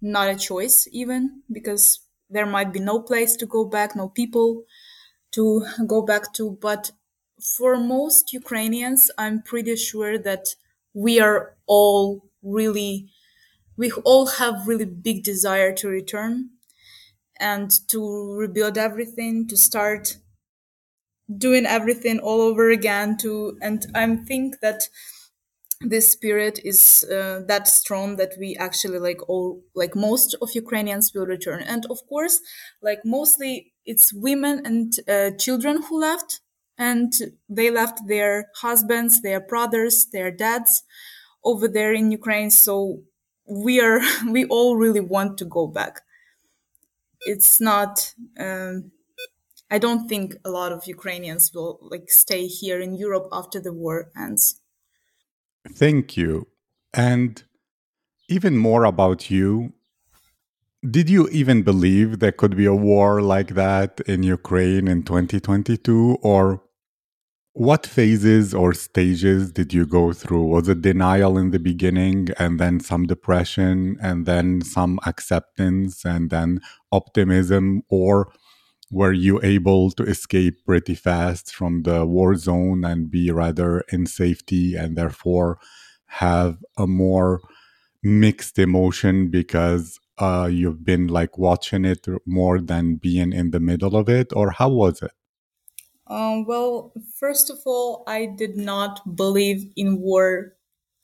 not 0.00 0.28
a 0.28 0.36
choice 0.36 0.86
even 0.92 1.42
because 1.50 2.05
there 2.30 2.46
might 2.46 2.72
be 2.72 2.80
no 2.80 3.00
place 3.00 3.36
to 3.36 3.46
go 3.46 3.64
back, 3.64 3.96
no 3.96 4.08
people 4.08 4.64
to 5.32 5.66
go 5.86 6.02
back 6.02 6.32
to. 6.34 6.58
But 6.60 6.92
for 7.40 7.76
most 7.76 8.32
Ukrainians, 8.32 9.10
I'm 9.18 9.42
pretty 9.42 9.76
sure 9.76 10.18
that 10.18 10.48
we 10.94 11.20
are 11.20 11.56
all 11.66 12.30
really, 12.42 13.10
we 13.76 13.92
all 14.04 14.26
have 14.26 14.68
really 14.68 14.86
big 14.86 15.24
desire 15.24 15.72
to 15.76 15.88
return 15.88 16.50
and 17.40 17.70
to 17.88 18.34
rebuild 18.34 18.78
everything, 18.78 19.48
to 19.48 19.56
start 19.56 20.18
doing 21.38 21.66
everything 21.66 22.18
all 22.18 22.40
over 22.40 22.70
again. 22.70 23.16
To 23.18 23.58
and 23.60 23.86
I 23.94 24.16
think 24.16 24.60
that 24.60 24.88
this 25.80 26.12
spirit 26.12 26.58
is 26.64 27.04
uh, 27.12 27.40
that 27.46 27.68
strong 27.68 28.16
that 28.16 28.34
we 28.38 28.56
actually 28.56 28.98
like 28.98 29.20
all 29.28 29.62
like 29.74 29.94
most 29.94 30.34
of 30.40 30.50
ukrainians 30.54 31.12
will 31.14 31.26
return. 31.26 31.62
And 31.62 31.84
of 31.86 31.98
course 32.08 32.40
like 32.82 33.00
mostly 33.04 33.72
it's 33.84 34.12
women 34.12 34.62
and 34.64 34.92
uh, 35.08 35.36
children 35.38 35.82
who 35.82 36.00
left 36.00 36.40
and 36.78 37.12
they 37.48 37.70
left 37.70 38.00
their 38.08 38.50
husbands 38.56 39.22
their 39.22 39.40
brothers 39.40 40.06
their 40.12 40.30
dads 40.30 40.82
over 41.44 41.68
there 41.68 41.92
in 41.92 42.10
ukraine. 42.10 42.50
So 42.50 43.02
we 43.46 43.80
are 43.80 44.00
we 44.30 44.46
all 44.46 44.76
really 44.76 45.00
want 45.00 45.38
to 45.38 45.44
go 45.44 45.66
back. 45.66 46.00
It's 47.22 47.60
not 47.60 48.14
um, 48.38 48.92
i 49.70 49.78
don't 49.78 50.08
think 50.08 50.36
a 50.44 50.50
lot 50.50 50.72
of 50.72 50.86
ukrainians 50.86 51.52
will 51.54 51.78
like 51.82 52.08
stay 52.10 52.46
here 52.46 52.80
in 52.80 52.94
europe 52.94 53.28
after 53.32 53.60
the 53.60 53.72
war 53.72 54.10
ends 54.16 54.60
Thank 55.72 56.16
you. 56.16 56.48
And 56.94 57.42
even 58.28 58.56
more 58.56 58.84
about 58.84 59.30
you. 59.30 59.72
Did 60.88 61.10
you 61.10 61.28
even 61.28 61.62
believe 61.62 62.18
there 62.20 62.32
could 62.32 62.56
be 62.56 62.66
a 62.66 62.74
war 62.74 63.20
like 63.22 63.54
that 63.54 64.00
in 64.06 64.22
Ukraine 64.22 64.88
in 64.88 65.02
2022? 65.02 66.18
Or 66.22 66.62
what 67.54 67.86
phases 67.86 68.54
or 68.54 68.74
stages 68.74 69.52
did 69.52 69.72
you 69.74 69.86
go 69.86 70.12
through? 70.12 70.44
Was 70.44 70.68
it 70.68 70.82
denial 70.82 71.38
in 71.38 71.50
the 71.50 71.58
beginning 71.58 72.28
and 72.38 72.60
then 72.60 72.80
some 72.80 73.06
depression 73.06 73.96
and 74.02 74.26
then 74.26 74.60
some 74.62 75.00
acceptance 75.06 76.04
and 76.04 76.30
then 76.30 76.60
optimism? 76.92 77.82
Or 77.88 78.32
were 78.90 79.12
you 79.12 79.40
able 79.42 79.90
to 79.90 80.04
escape 80.04 80.64
pretty 80.64 80.94
fast 80.94 81.54
from 81.54 81.82
the 81.82 82.06
war 82.06 82.36
zone 82.36 82.84
and 82.84 83.10
be 83.10 83.30
rather 83.30 83.80
in 83.92 84.06
safety 84.06 84.74
and 84.76 84.96
therefore 84.96 85.58
have 86.06 86.58
a 86.78 86.86
more 86.86 87.40
mixed 88.02 88.58
emotion 88.58 89.28
because 89.28 89.98
uh, 90.18 90.48
you've 90.50 90.84
been 90.84 91.08
like 91.08 91.36
watching 91.36 91.84
it 91.84 92.06
more 92.24 92.60
than 92.60 92.96
being 92.96 93.32
in 93.32 93.50
the 93.50 93.60
middle 93.60 93.96
of 93.96 94.08
it 94.08 94.32
or 94.32 94.52
how 94.52 94.68
was 94.68 95.02
it? 95.02 95.10
Um, 96.06 96.46
well 96.46 96.92
first 97.18 97.50
of 97.50 97.58
all 97.66 98.04
i 98.06 98.26
did 98.26 98.56
not 98.56 99.16
believe 99.16 99.72
in 99.74 100.00
war 100.00 100.54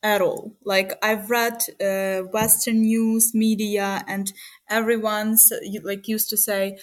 at 0.05 0.21
all. 0.21 0.57
Like 0.65 0.93
i've 1.03 1.29
read 1.29 1.59
uh, 1.81 2.29
western 2.29 2.83
news 2.83 3.35
media 3.35 4.05
and 4.07 4.33
everyone's 4.71 5.53
like 5.83 6.07
used 6.07 6.31
to 6.31 6.37
say 6.37 6.79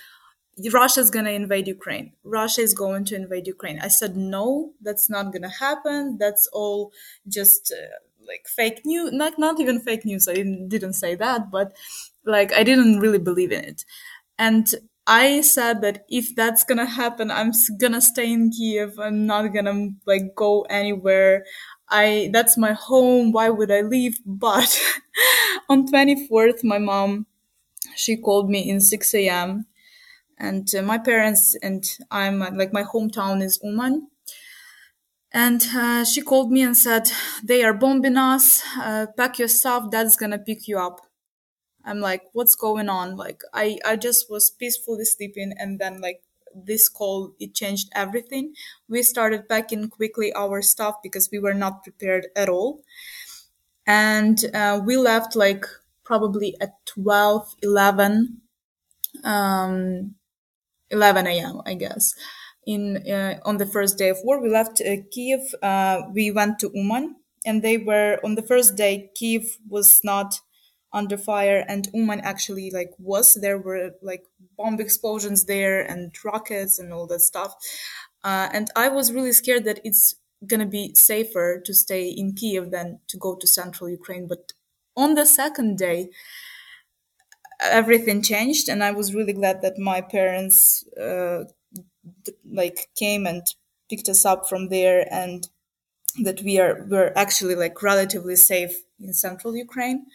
Russia's 0.74 1.10
gonna 1.10 1.32
invade 1.32 1.68
Ukraine. 1.68 2.14
Russia 2.24 2.62
is 2.62 2.74
going 2.74 3.06
to 3.06 3.16
invade 3.16 3.48
Ukraine. 3.48 3.80
I 3.82 3.88
said 3.88 4.16
no, 4.18 4.74
that's 4.82 5.10
not 5.10 5.32
gonna 5.34 5.50
happen. 5.50 6.18
That's 6.20 6.48
all 6.54 6.92
just 7.28 7.74
uh, 7.76 7.98
like 8.28 8.46
fake 8.48 8.82
news. 8.86 9.12
Not 9.14 9.40
not 9.40 9.60
even 9.60 9.80
fake 9.80 10.06
news. 10.06 10.28
I 10.28 10.34
didn't, 10.34 10.70
didn't 10.70 10.94
say 10.94 11.16
that, 11.16 11.52
but 11.52 11.74
like 12.26 12.54
I 12.54 12.64
didn't 12.64 13.00
really 13.00 13.20
believe 13.20 13.52
in 13.52 13.64
it. 13.64 13.86
And 14.38 14.68
I 15.08 15.42
said 15.42 15.82
that 15.82 16.06
if 16.10 16.36
that's 16.36 16.64
gonna 16.64 16.86
happen, 16.86 17.32
I'm 17.32 17.52
gonna 17.80 18.02
stay 18.02 18.32
in 18.32 18.52
Kiev. 18.52 19.00
I'm 19.00 19.26
not 19.26 19.48
gonna 19.54 19.90
like 20.06 20.36
go 20.36 20.64
anywhere. 20.70 21.46
I 21.90 22.30
that's 22.34 22.58
my 22.58 22.74
home. 22.74 23.32
Why 23.32 23.50
would 23.50 23.72
I 23.72 23.82
leave? 23.82 24.20
But 24.26 24.80
on 25.70 25.88
24th, 25.88 26.64
my 26.64 26.78
mom 26.80 27.26
she 27.96 28.18
called 28.18 28.50
me 28.50 28.70
in 28.70 28.80
6 28.82 29.14
a.m 29.16 29.66
and 30.40 30.74
uh, 30.76 30.82
my 30.82 30.98
parents 30.98 31.56
and 31.62 31.84
I'm 32.12 32.42
uh, 32.42 32.52
like 32.54 32.74
my 32.74 32.84
hometown 32.84 33.44
is 33.44 33.60
Uman. 33.64 34.08
And 35.32 35.62
uh, 35.76 36.06
she 36.06 36.22
called 36.22 36.52
me 36.52 36.62
and 36.64 36.76
said, 36.76 37.12
They 37.44 37.64
are 37.64 37.74
bombing 37.74 38.18
us. 38.18 38.64
Uh, 38.78 39.08
pack 39.16 39.38
your 39.40 39.48
stuff. 39.48 39.92
Dad's 39.92 40.16
gonna 40.16 40.40
pick 40.40 40.68
you 40.68 40.80
up. 40.80 41.02
I'm 41.86 42.00
like, 42.02 42.24
What's 42.34 42.56
going 42.56 42.90
on? 42.90 43.18
Like, 43.18 43.42
I, 43.54 43.80
I 43.86 43.96
just 43.98 44.30
was 44.30 44.50
peacefully 44.52 45.06
sleeping. 45.06 45.54
And 45.58 45.80
then, 45.80 46.02
like, 46.02 46.24
this 46.56 46.90
call, 46.90 47.36
it 47.40 47.56
changed 47.56 47.90
everything. 47.96 48.54
We 48.90 49.04
started 49.04 49.50
packing 49.50 49.90
quickly 49.90 50.34
our 50.34 50.62
stuff 50.64 50.98
because 51.04 51.30
we 51.32 51.40
were 51.40 51.56
not 51.56 51.84
prepared 51.84 52.28
at 52.36 52.50
all. 52.50 52.84
And 53.86 54.44
uh, 54.54 54.82
we 54.86 54.98
left 54.98 55.36
like 55.36 55.66
probably 56.04 56.56
at 56.62 56.86
12, 56.86 57.56
11. 57.62 58.42
Um, 59.24 60.16
11 60.92 61.40
a.m. 61.40 61.62
I 61.66 61.74
guess. 61.76 62.14
In 62.66 62.98
uh, 63.10 63.40
on 63.46 63.58
the 63.58 63.66
first 63.66 63.98
day 63.98 64.10
of 64.10 64.18
war, 64.24 64.42
we 64.42 64.50
left 64.50 64.82
uh, 64.82 64.98
Kiev. 65.12 65.42
Uh, 65.62 66.02
we 66.14 66.32
went 66.32 66.60
to 66.60 66.72
Uman, 66.74 67.16
and 67.46 67.62
they 67.64 67.78
were 67.78 68.20
on 68.24 68.36
the 68.36 68.42
first 68.44 68.76
day. 68.76 69.10
Kiev 69.16 69.58
was 69.68 70.02
not 70.04 70.40
under 70.92 71.18
fire, 71.18 71.66
and 71.68 71.88
Uman 71.94 72.20
actually 72.22 72.70
like 72.72 72.92
was. 73.00 73.36
There 73.36 73.58
were 73.58 73.92
like 74.02 74.24
bomb 74.58 74.80
explosions 74.80 75.46
there 75.46 75.82
and 75.82 76.12
rockets 76.24 76.80
and 76.80 76.94
all 76.94 77.08
that 77.08 77.22
stuff. 77.22 77.56
Uh, 78.24 78.50
and 78.52 78.70
I 78.76 78.90
was 78.90 79.12
really 79.12 79.32
scared 79.32 79.64
that 79.66 79.80
it's 79.84 80.16
gonna 80.46 80.66
be 80.66 80.94
safer 80.96 81.62
to 81.66 81.74
stay 81.74 82.10
in 82.10 82.34
Kiev 82.34 82.72
than 82.72 83.00
to 83.08 83.18
go 83.18 83.36
to 83.36 83.48
central 83.48 83.90
Ukraine. 83.90 84.28
But 84.28 84.54
on 84.96 85.16
the 85.16 85.26
second 85.26 85.78
day, 85.78 86.10
everything 87.62 88.22
changed 88.22 88.70
and 88.70 88.84
i 88.84 88.92
was 88.92 89.14
really 89.16 89.34
glad 89.34 89.62
that 89.62 89.78
my 89.78 90.02
parents 90.02 90.84
uh, 91.00 91.44
like 92.46 92.90
came 92.96 93.26
and 93.26 93.44
picked 93.90 94.10
us 94.10 94.26
up 94.26 94.48
from 94.48 94.70
there 94.70 95.08
and 95.12 95.50
that 96.24 96.42
we 96.44 96.60
are 96.60 96.86
we're 96.90 97.14
actually 97.16 97.56
like 97.56 97.82
relatively 97.84 98.36
safe 98.36 98.84
in 99.00 99.14
central 99.14 99.56
ukraine. 99.56 100.06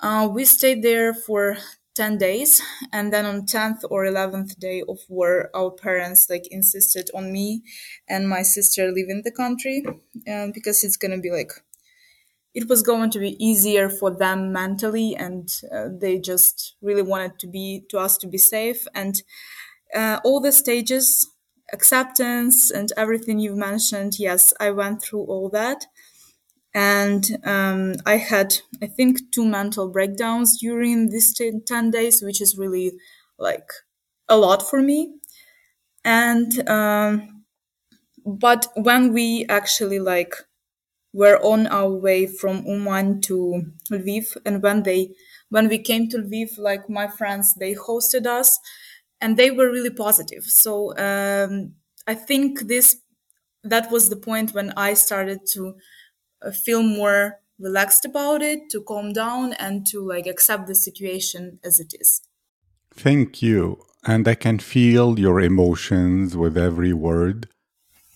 Uh, 0.00 0.28
we 0.32 0.44
stayed 0.44 0.82
there 0.82 1.14
for 1.14 1.56
10 1.94 2.18
days 2.18 2.62
and 2.92 3.12
then 3.12 3.26
on 3.26 3.46
10th 3.46 3.84
or 3.90 4.04
11th 4.06 4.58
day 4.60 4.82
of 4.88 4.98
war 5.08 5.50
our 5.54 5.70
parents 5.72 6.28
like 6.30 6.46
insisted 6.50 7.10
on 7.14 7.32
me 7.32 7.62
and 8.08 8.28
my 8.28 8.42
sister 8.42 8.92
leaving 8.92 9.22
the 9.24 9.32
country 9.32 9.84
um, 10.32 10.52
because 10.52 10.84
it's 10.84 10.96
gonna 10.98 11.18
be 11.20 11.30
like 11.30 11.52
it 12.58 12.68
was 12.68 12.82
going 12.82 13.10
to 13.10 13.18
be 13.26 13.32
easier 13.44 13.88
for 13.90 14.10
them 14.24 14.52
mentally 14.52 15.14
and 15.16 15.46
uh, 15.74 15.88
they 16.02 16.18
just 16.18 16.76
really 16.82 17.02
wanted 17.12 17.34
to 17.40 17.46
be 17.48 17.84
to 17.90 17.98
us 17.98 18.16
to 18.18 18.26
be 18.28 18.38
safe. 18.38 18.80
And 18.94 19.14
uh, 19.94 20.20
all 20.24 20.40
the 20.40 20.52
stages 20.52 21.06
acceptance 21.72 22.70
and 22.70 22.92
everything 22.96 23.38
you've 23.38 23.56
mentioned 23.70 24.12
yes 24.18 24.54
i 24.60 24.70
went 24.70 25.02
through 25.02 25.24
all 25.32 25.48
that. 25.50 25.86
And 26.74 27.24
um, 27.44 27.94
i 28.06 28.16
had 28.18 28.48
i 28.82 28.86
think 28.86 29.18
two 29.34 29.46
mental 29.46 29.88
breakdowns 29.88 30.58
during 30.60 31.10
these 31.10 31.32
10 31.34 31.90
days 31.90 32.22
which 32.22 32.40
is 32.40 32.58
really 32.58 32.92
like 33.38 33.68
a 34.28 34.36
lot 34.36 34.68
for 34.68 34.80
me. 34.82 35.14
And 36.04 36.68
um, 36.68 37.44
but 38.26 38.66
when 38.76 39.12
we 39.12 39.46
actually 39.48 39.98
like 40.00 40.34
were 41.12 41.38
on 41.42 41.66
our 41.66 41.90
way 41.90 42.26
from 42.26 42.64
Uman 42.66 43.20
to 43.22 43.62
Lviv. 43.90 44.36
And 44.44 44.62
when 44.62 44.82
they, 44.82 45.14
when 45.48 45.68
we 45.68 45.78
came 45.78 46.08
to 46.10 46.18
Lviv, 46.18 46.58
like 46.58 46.88
my 46.88 47.08
friends, 47.08 47.54
they 47.54 47.74
hosted 47.74 48.26
us 48.26 48.58
and 49.20 49.36
they 49.36 49.50
were 49.50 49.70
really 49.70 49.90
positive. 49.90 50.44
So, 50.44 50.96
um, 50.98 51.72
I 52.06 52.14
think 52.14 52.68
this, 52.68 52.96
that 53.64 53.90
was 53.90 54.08
the 54.08 54.16
point 54.16 54.54
when 54.54 54.72
I 54.76 54.94
started 54.94 55.40
to 55.52 55.74
uh, 56.44 56.50
feel 56.52 56.82
more 56.82 57.40
relaxed 57.58 58.04
about 58.04 58.40
it, 58.40 58.70
to 58.70 58.80
calm 58.82 59.12
down 59.12 59.52
and 59.54 59.86
to 59.88 60.06
like 60.06 60.26
accept 60.26 60.68
the 60.68 60.74
situation 60.74 61.58
as 61.64 61.80
it 61.80 61.92
is. 61.98 62.22
Thank 62.94 63.42
you. 63.42 63.82
And 64.06 64.26
I 64.28 64.34
can 64.34 64.58
feel 64.58 65.18
your 65.18 65.40
emotions 65.40 66.36
with 66.36 66.56
every 66.56 66.92
word. 66.92 67.48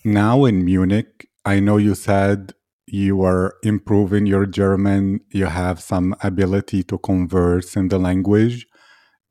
Now 0.03 0.45
in 0.45 0.65
Munich, 0.65 1.27
I 1.45 1.59
know 1.59 1.77
you 1.77 1.93
said 1.93 2.53
you 2.87 3.23
are 3.23 3.55
improving 3.63 4.25
your 4.25 4.45
German, 4.45 5.21
you 5.31 5.45
have 5.45 5.81
some 5.81 6.15
ability 6.21 6.83
to 6.83 6.97
converse 6.97 7.75
in 7.75 7.87
the 7.87 7.99
language. 7.99 8.67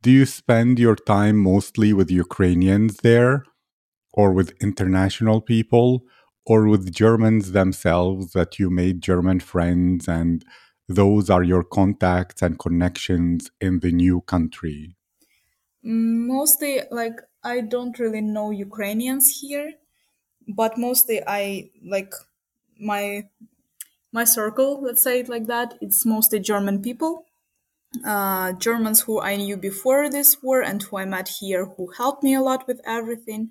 Do 0.02 0.11
you 0.11 0.26
spend 0.26 0.78
your 0.78 0.97
time 0.97 1.37
mostly 1.37 1.92
with 1.92 2.11
Ukrainians 2.11 2.99
there, 2.99 3.44
or 4.12 4.32
with 4.32 4.52
international 4.61 5.40
people, 5.40 6.02
or 6.44 6.66
with 6.68 6.92
Germans 6.92 7.52
themselves 7.52 8.32
that 8.32 8.59
you 8.59 8.68
made 8.68 9.00
German 9.00 9.40
friends 9.40 10.09
and 10.09 10.44
those 10.88 11.30
are 11.30 11.44
your 11.44 11.62
contacts 11.62 12.42
and 12.42 12.59
connections 12.59 13.50
in 13.61 13.80
the 13.80 13.92
new 13.92 14.21
country? 14.23 14.97
Mostly, 15.82 16.80
like, 16.90 17.21
I 17.44 17.61
don't 17.61 17.99
really 17.99 18.21
know 18.21 18.50
Ukrainians 18.50 19.28
here, 19.40 19.73
but 20.49 20.76
mostly 20.76 21.23
I 21.26 21.71
like 21.85 22.12
my 22.83 23.29
my 24.12 24.25
circle, 24.25 24.83
let's 24.83 25.03
say 25.03 25.21
it 25.21 25.29
like 25.29 25.47
that. 25.47 25.75
It's 25.81 26.05
mostly 26.05 26.41
German 26.41 26.83
people. 26.83 27.27
Uh, 28.05 28.53
Germans 28.55 29.03
who 29.03 29.21
I 29.21 29.37
knew 29.37 29.57
before 29.57 30.09
this 30.09 30.43
war 30.43 30.62
and 30.62 30.83
who 30.83 30.97
I 30.97 31.05
met 31.05 31.29
here 31.29 31.67
who 31.67 31.93
helped 31.93 32.23
me 32.23 32.35
a 32.35 32.41
lot 32.41 32.67
with 32.67 32.81
everything. 32.87 33.51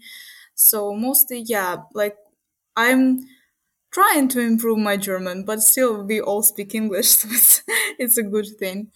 So 0.56 0.94
mostly, 0.96 1.40
yeah, 1.40 1.84
like 1.94 2.18
I'm 2.76 3.28
trying 3.92 4.30
to 4.30 4.40
improve 4.40 4.80
my 4.80 4.98
German, 4.98 5.46
but 5.46 5.62
still 5.62 6.04
we 6.04 6.22
all 6.22 6.44
speak 6.44 6.74
English, 6.74 7.08
so 7.20 7.28
it's, 7.30 7.64
it's 8.00 8.18
a 8.18 8.24
good 8.24 8.48
thing. 8.60 8.92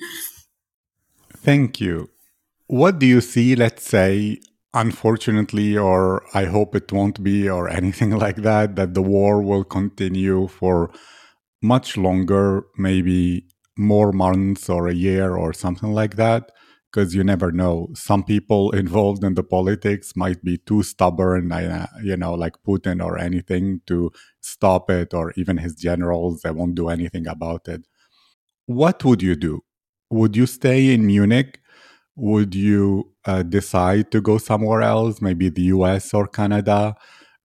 Thank 1.38 1.80
you. 1.80 2.10
What 2.68 3.00
do 3.00 3.06
you 3.06 3.22
see, 3.22 3.56
let's 3.56 3.84
say, 3.84 4.40
unfortunately, 4.76 5.78
or 5.78 6.24
I 6.36 6.46
hope 6.46 6.76
it 6.76 6.92
won't 6.92 7.24
be, 7.24 7.50
or 7.50 7.70
anything 7.82 8.12
like 8.12 8.38
that, 8.38 8.76
that 8.76 8.94
the 8.94 9.02
war 9.02 9.42
will 9.42 9.64
continue 9.64 10.48
for 10.48 10.92
much 11.62 11.98
longer, 11.98 12.66
maybe 12.78 13.48
more 13.78 14.12
months 14.12 14.70
or 14.70 14.88
a 14.88 14.94
year 14.94 15.36
or 15.36 15.54
something 15.54 15.92
like 15.94 16.16
that? 16.18 16.52
Because 16.92 17.16
you 17.16 17.24
never 17.24 17.52
know. 17.52 17.90
Some 17.96 18.24
people 18.24 18.72
involved 18.84 19.24
in 19.24 19.36
the 19.36 19.44
politics 19.44 20.14
might 20.16 20.44
be 20.44 20.58
too 20.58 20.84
stubborn, 20.84 21.52
uh, 21.52 21.88
you 22.04 22.18
know, 22.18 22.34
like 22.36 22.56
Putin 22.68 23.04
or 23.04 23.18
anything 23.18 23.82
to 23.88 24.12
stop 24.42 24.90
it, 24.92 25.14
or 25.14 25.34
even 25.38 25.58
his 25.58 25.76
generals, 25.76 26.42
they 26.42 26.52
won't 26.52 26.76
do 26.76 26.90
anything 26.90 27.28
about 27.28 27.68
it. 27.68 27.86
What 28.66 29.04
would 29.06 29.22
you 29.22 29.36
do? 29.36 29.64
Would 30.10 30.36
you 30.36 30.46
stay 30.46 30.94
in 30.94 31.06
Munich? 31.06 31.60
Would 32.16 32.56
you 32.56 33.14
uh, 33.26 33.44
decide 33.44 34.12
to 34.12 34.22
go 34.22 34.38
somewhere 34.38 34.82
else, 34.82 35.22
maybe 35.22 35.50
the 35.50 35.64
US 35.64 36.14
or 36.14 36.28
Canada? 36.28 36.96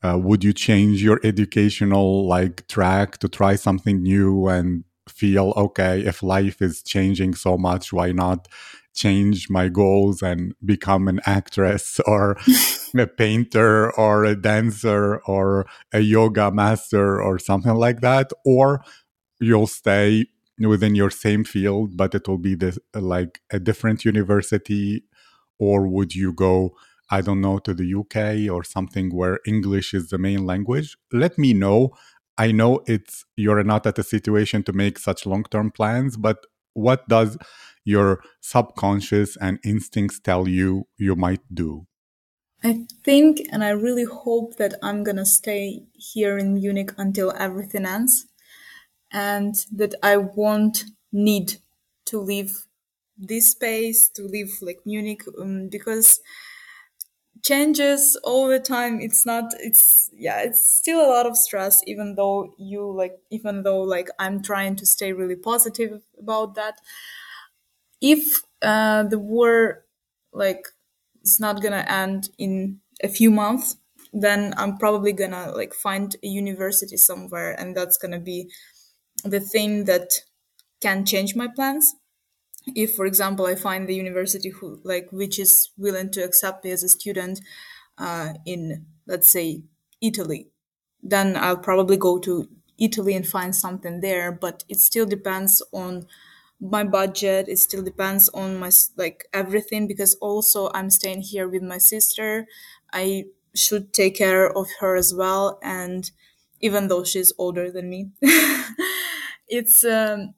Uh, 0.02 0.18
would 0.18 0.42
you 0.42 0.52
change 0.52 1.02
your 1.02 1.20
educational 1.24 2.26
like 2.26 2.66
track 2.68 3.18
to 3.18 3.28
try 3.28 3.54
something 3.54 4.02
new 4.02 4.48
and 4.48 4.84
feel 5.08 5.52
okay 5.56 6.00
if 6.00 6.22
life 6.22 6.62
is 6.62 6.82
changing 6.82 7.34
so 7.34 7.58
much 7.58 7.92
why 7.92 8.12
not 8.12 8.48
change 8.94 9.48
my 9.50 9.68
goals 9.68 10.22
and 10.22 10.54
become 10.64 11.08
an 11.08 11.20
actress 11.26 12.00
or 12.06 12.36
a 12.96 13.06
painter 13.18 13.90
or 13.98 14.24
a 14.24 14.34
dancer 14.34 15.18
or 15.26 15.66
a 15.92 16.00
yoga 16.00 16.50
master 16.50 17.20
or 17.20 17.38
something 17.38 17.74
like 17.74 18.00
that 18.00 18.30
or 18.44 18.82
you'll 19.40 19.66
stay 19.66 20.26
within 20.60 20.94
your 20.94 21.10
same 21.10 21.44
field 21.44 21.96
but 21.96 22.14
it 22.14 22.28
will 22.28 22.38
be 22.38 22.54
this 22.54 22.78
like 22.94 23.40
a 23.50 23.58
different 23.58 24.04
university 24.04 25.02
or 25.60 25.86
would 25.86 26.14
you 26.16 26.32
go 26.32 26.74
I 27.10 27.20
don't 27.20 27.40
know, 27.40 27.58
to 27.58 27.74
the 27.74 27.94
UK 27.94 28.50
or 28.54 28.62
something 28.62 29.14
where 29.14 29.40
English 29.44 29.92
is 29.94 30.10
the 30.10 30.18
main 30.18 30.46
language, 30.46 30.96
let 31.12 31.36
me 31.38 31.52
know. 31.52 31.90
I 32.38 32.52
know 32.52 32.82
it's 32.86 33.24
you're 33.36 33.62
not 33.64 33.86
at 33.86 33.98
a 33.98 34.04
situation 34.04 34.62
to 34.64 34.72
make 34.72 34.98
such 34.98 35.26
long-term 35.26 35.72
plans, 35.72 36.16
but 36.16 36.46
what 36.72 37.08
does 37.08 37.36
your 37.84 38.22
subconscious 38.40 39.36
and 39.36 39.58
instincts 39.64 40.20
tell 40.20 40.46
you 40.46 40.86
you 40.96 41.16
might 41.16 41.42
do? 41.52 41.86
I 42.62 42.86
think 43.04 43.40
and 43.50 43.64
I 43.64 43.70
really 43.70 44.04
hope 44.04 44.56
that 44.56 44.74
I'm 44.82 45.02
gonna 45.02 45.26
stay 45.26 45.82
here 45.94 46.38
in 46.38 46.54
Munich 46.54 46.92
until 46.96 47.32
everything 47.36 47.86
ends 47.86 48.26
and 49.10 49.54
that 49.72 49.94
I 50.02 50.18
won't 50.18 50.84
need 51.12 51.54
to 52.06 52.20
leave 52.20 52.66
this 53.20 53.50
space 53.52 54.08
to 54.10 54.24
leave 54.24 54.52
like 54.62 54.80
Munich 54.86 55.22
um, 55.40 55.68
because 55.68 56.20
changes 57.42 58.16
all 58.22 58.48
the 58.48 58.58
time 58.60 59.00
it's 59.00 59.24
not 59.24 59.44
it's 59.60 60.10
yeah 60.12 60.40
it's 60.42 60.74
still 60.76 61.00
a 61.00 61.08
lot 61.08 61.24
of 61.26 61.36
stress 61.36 61.82
even 61.86 62.14
though 62.14 62.52
you 62.58 62.84
like 62.94 63.18
even 63.30 63.62
though 63.62 63.80
like 63.80 64.08
i'm 64.18 64.42
trying 64.42 64.76
to 64.76 64.84
stay 64.84 65.12
really 65.12 65.36
positive 65.36 66.02
about 66.18 66.54
that. 66.54 66.74
If 68.00 68.42
uh, 68.62 69.04
the 69.04 69.18
war 69.18 69.84
like 70.32 70.66
is 71.22 71.40
not 71.40 71.62
gonna 71.62 71.84
end 71.88 72.30
in 72.38 72.80
a 73.02 73.08
few 73.08 73.30
months 73.30 73.76
then 74.12 74.52
i'm 74.56 74.76
probably 74.78 75.12
gonna 75.12 75.50
like 75.52 75.72
find 75.74 76.16
a 76.22 76.26
university 76.26 76.96
somewhere 76.96 77.52
and 77.58 77.76
that's 77.76 77.96
gonna 77.96 78.18
be 78.20 78.48
the 79.24 79.40
thing 79.40 79.84
that 79.86 80.10
can 80.82 81.04
change 81.06 81.34
my 81.36 81.48
plans 81.48 81.94
if 82.74 82.94
for 82.94 83.06
example 83.06 83.46
i 83.46 83.54
find 83.54 83.88
the 83.88 83.94
university 83.94 84.50
who 84.50 84.80
like 84.84 85.08
which 85.12 85.38
is 85.38 85.70
willing 85.76 86.10
to 86.10 86.22
accept 86.22 86.64
me 86.64 86.70
as 86.70 86.82
a 86.82 86.88
student 86.88 87.40
uh, 87.98 88.34
in 88.46 88.86
let's 89.06 89.28
say 89.28 89.62
italy 90.00 90.48
then 91.02 91.36
i'll 91.36 91.56
probably 91.56 91.96
go 91.96 92.18
to 92.18 92.48
italy 92.78 93.14
and 93.14 93.26
find 93.26 93.54
something 93.54 94.00
there 94.00 94.30
but 94.32 94.64
it 94.68 94.78
still 94.78 95.06
depends 95.06 95.62
on 95.72 96.06
my 96.60 96.84
budget 96.84 97.48
it 97.48 97.58
still 97.58 97.82
depends 97.82 98.28
on 98.30 98.58
my 98.58 98.70
like 98.96 99.24
everything 99.32 99.86
because 99.86 100.14
also 100.16 100.70
i'm 100.74 100.90
staying 100.90 101.22
here 101.22 101.48
with 101.48 101.62
my 101.62 101.78
sister. 101.78 102.46
I 102.92 103.26
should 103.54 103.92
take 103.94 104.16
care 104.16 104.50
of 104.50 104.66
her 104.80 104.96
as 104.96 105.14
well 105.14 105.58
and 105.62 106.10
even 106.60 106.88
though 106.88 107.04
she's 107.04 107.32
older 107.38 107.70
than 107.70 107.88
me 107.88 108.10
it's 109.48 109.84
um 109.84 110.34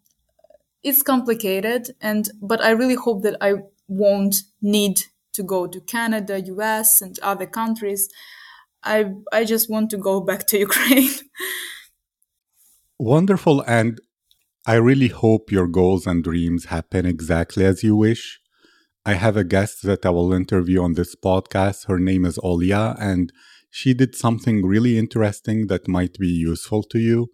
it's 0.83 1.03
complicated 1.03 1.95
and 2.01 2.31
but 2.41 2.61
i 2.61 2.71
really 2.71 2.95
hope 2.95 3.23
that 3.23 3.37
i 3.41 3.55
won't 3.89 4.37
need 4.61 4.99
to 5.33 5.43
go 5.43 5.67
to 5.67 5.81
canada 5.81 6.43
us 6.61 7.01
and 7.01 7.19
other 7.21 7.47
countries. 7.47 8.09
I 8.83 9.13
i 9.33 9.45
just 9.45 9.71
want 9.71 9.91
to 9.91 9.97
go 9.97 10.21
back 10.29 10.47
to 10.49 10.59
ukraine. 10.59 11.11
Wonderful 12.99 13.65
and 13.67 14.01
i 14.67 14.75
really 14.75 15.09
hope 15.09 15.51
your 15.51 15.69
goals 15.69 16.07
and 16.07 16.23
dreams 16.23 16.67
happen 16.67 17.07
exactly 17.07 17.65
as 17.65 17.83
you 17.83 17.97
wish. 17.97 18.41
I 19.05 19.15
have 19.15 19.37
a 19.37 19.45
guest 19.45 19.83
that 19.83 20.07
i 20.07 20.11
will 20.11 20.33
interview 20.33 20.83
on 20.83 20.95
this 20.95 21.15
podcast. 21.15 21.87
Her 21.87 21.99
name 21.99 22.25
is 22.25 22.39
olia 22.39 22.97
and 22.99 23.33
she 23.71 23.95
did 23.95 24.15
something 24.15 24.67
really 24.67 24.99
interesting 24.99 25.69
that 25.69 25.89
might 25.89 26.19
be 26.19 26.29
useful 26.29 26.83
to 26.93 26.99
you. 26.99 27.31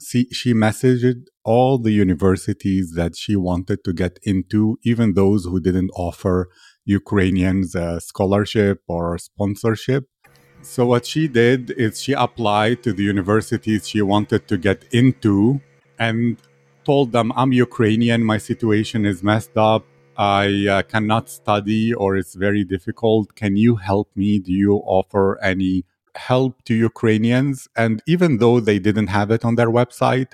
See, 0.00 0.28
she 0.32 0.54
messaged 0.54 1.26
all 1.44 1.78
the 1.78 1.92
universities 1.92 2.92
that 2.94 3.16
she 3.16 3.36
wanted 3.36 3.84
to 3.84 3.92
get 3.92 4.18
into, 4.22 4.78
even 4.82 5.14
those 5.14 5.44
who 5.44 5.60
didn't 5.60 5.90
offer 5.94 6.48
Ukrainians 6.84 7.74
a 7.74 8.00
scholarship 8.00 8.82
or 8.88 9.18
sponsorship. 9.18 10.08
So, 10.62 10.86
what 10.86 11.04
she 11.04 11.28
did 11.28 11.70
is 11.72 12.00
she 12.00 12.14
applied 12.14 12.82
to 12.84 12.92
the 12.92 13.02
universities 13.02 13.86
she 13.86 14.00
wanted 14.00 14.48
to 14.48 14.56
get 14.56 14.84
into 14.92 15.60
and 15.98 16.38
told 16.84 17.12
them, 17.12 17.32
I'm 17.36 17.52
Ukrainian, 17.52 18.24
my 18.24 18.38
situation 18.38 19.04
is 19.04 19.22
messed 19.22 19.56
up. 19.56 19.84
I 20.16 20.66
uh, 20.68 20.82
cannot 20.82 21.28
study 21.28 21.92
or 21.92 22.16
it's 22.16 22.34
very 22.34 22.64
difficult. 22.64 23.34
Can 23.34 23.56
you 23.56 23.76
help 23.76 24.08
me? 24.14 24.38
Do 24.38 24.52
you 24.52 24.76
offer 24.86 25.38
any 25.42 25.84
help 26.16 26.62
to 26.64 26.74
Ukrainians. 26.74 27.68
And 27.76 28.02
even 28.06 28.38
though 28.38 28.60
they 28.60 28.78
didn't 28.78 29.08
have 29.08 29.30
it 29.30 29.44
on 29.44 29.56
their 29.56 29.70
website, 29.70 30.32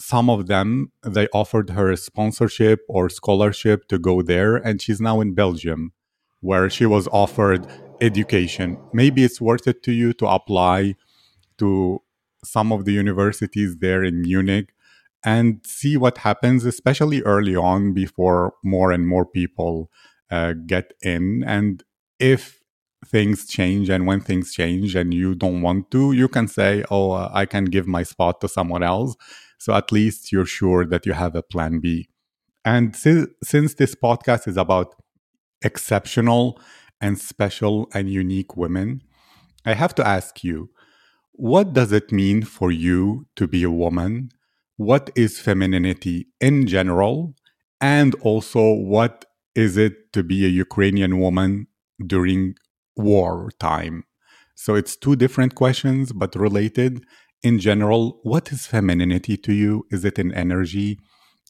some 0.00 0.30
of 0.30 0.46
them 0.46 0.92
they 1.02 1.28
offered 1.28 1.70
her 1.70 1.90
a 1.90 1.96
sponsorship 1.96 2.80
or 2.88 3.08
scholarship 3.08 3.86
to 3.88 3.98
go 3.98 4.22
there 4.22 4.56
and 4.56 4.80
she's 4.80 5.00
now 5.00 5.20
in 5.20 5.34
belgium 5.34 5.92
where 6.40 6.70
she 6.70 6.86
was 6.86 7.06
offered 7.08 7.66
education. 8.00 8.78
Maybe 8.92 9.24
it's 9.24 9.40
worth 9.40 9.66
it 9.66 9.82
to 9.84 9.92
you 9.92 10.12
to 10.14 10.26
apply 10.26 10.96
to 11.58 12.02
some 12.42 12.72
of 12.72 12.84
the 12.86 12.92
universities 12.92 13.76
there 13.78 14.02
in 14.02 14.22
munich 14.22 14.72
and 15.22 15.60
see 15.66 15.98
what 15.98 16.18
happens 16.18 16.64
especially 16.64 17.20
early 17.22 17.54
on 17.54 17.92
before 17.92 18.54
more 18.64 18.90
and 18.90 19.06
more 19.06 19.26
people 19.26 19.90
uh, 20.30 20.54
get 20.66 20.94
in. 21.02 21.44
And 21.46 21.84
if 22.18 22.60
things 23.04 23.46
change 23.46 23.90
and 23.90 24.06
when 24.06 24.20
things 24.20 24.52
change 24.52 24.94
and 24.94 25.12
you 25.14 25.34
don't 25.34 25.62
want 25.62 25.90
to 25.90 26.12
you 26.12 26.28
can 26.28 26.46
say 26.46 26.84
oh 26.90 27.12
uh, 27.12 27.30
i 27.32 27.46
can 27.46 27.64
give 27.64 27.86
my 27.86 28.02
spot 28.02 28.42
to 28.42 28.46
someone 28.46 28.82
else 28.82 29.16
so 29.60 29.74
at 29.74 29.92
least 29.92 30.32
you're 30.32 30.52
sure 30.60 30.82
that 30.84 31.06
you 31.06 31.12
have 31.12 31.34
a 31.36 31.42
plan 31.52 31.80
b 31.80 32.08
and 32.64 32.94
si- 32.94 33.26
since 33.42 33.74
this 33.74 33.94
podcast 33.94 34.46
is 34.46 34.56
about 34.56 34.94
exceptional 35.62 36.60
and 37.00 37.18
special 37.18 37.88
and 37.94 38.10
unique 38.10 38.56
women. 38.56 39.02
I 39.64 39.74
have 39.74 39.94
to 39.96 40.06
ask 40.06 40.44
you, 40.44 40.70
what 41.32 41.72
does 41.72 41.92
it 41.92 42.12
mean 42.12 42.42
for 42.42 42.70
you 42.70 43.26
to 43.36 43.46
be 43.46 43.62
a 43.62 43.70
woman? 43.70 44.30
What 44.76 45.10
is 45.14 45.40
femininity 45.40 46.28
in 46.40 46.66
general? 46.66 47.34
And 47.80 48.14
also, 48.16 48.72
what 48.74 49.24
is 49.54 49.76
it 49.76 50.12
to 50.12 50.22
be 50.22 50.44
a 50.44 50.48
Ukrainian 50.48 51.18
woman 51.18 51.66
during 52.06 52.54
war 52.96 53.50
time? 53.58 54.04
So 54.54 54.74
it's 54.74 54.96
two 54.96 55.16
different 55.16 55.54
questions, 55.54 56.12
but 56.12 56.34
related. 56.34 57.04
In 57.42 57.58
general, 57.58 58.20
what 58.22 58.52
is 58.52 58.66
femininity 58.66 59.36
to 59.38 59.52
you? 59.52 59.86
Is 59.90 60.04
it 60.04 60.18
an 60.18 60.32
energy? 60.32 60.98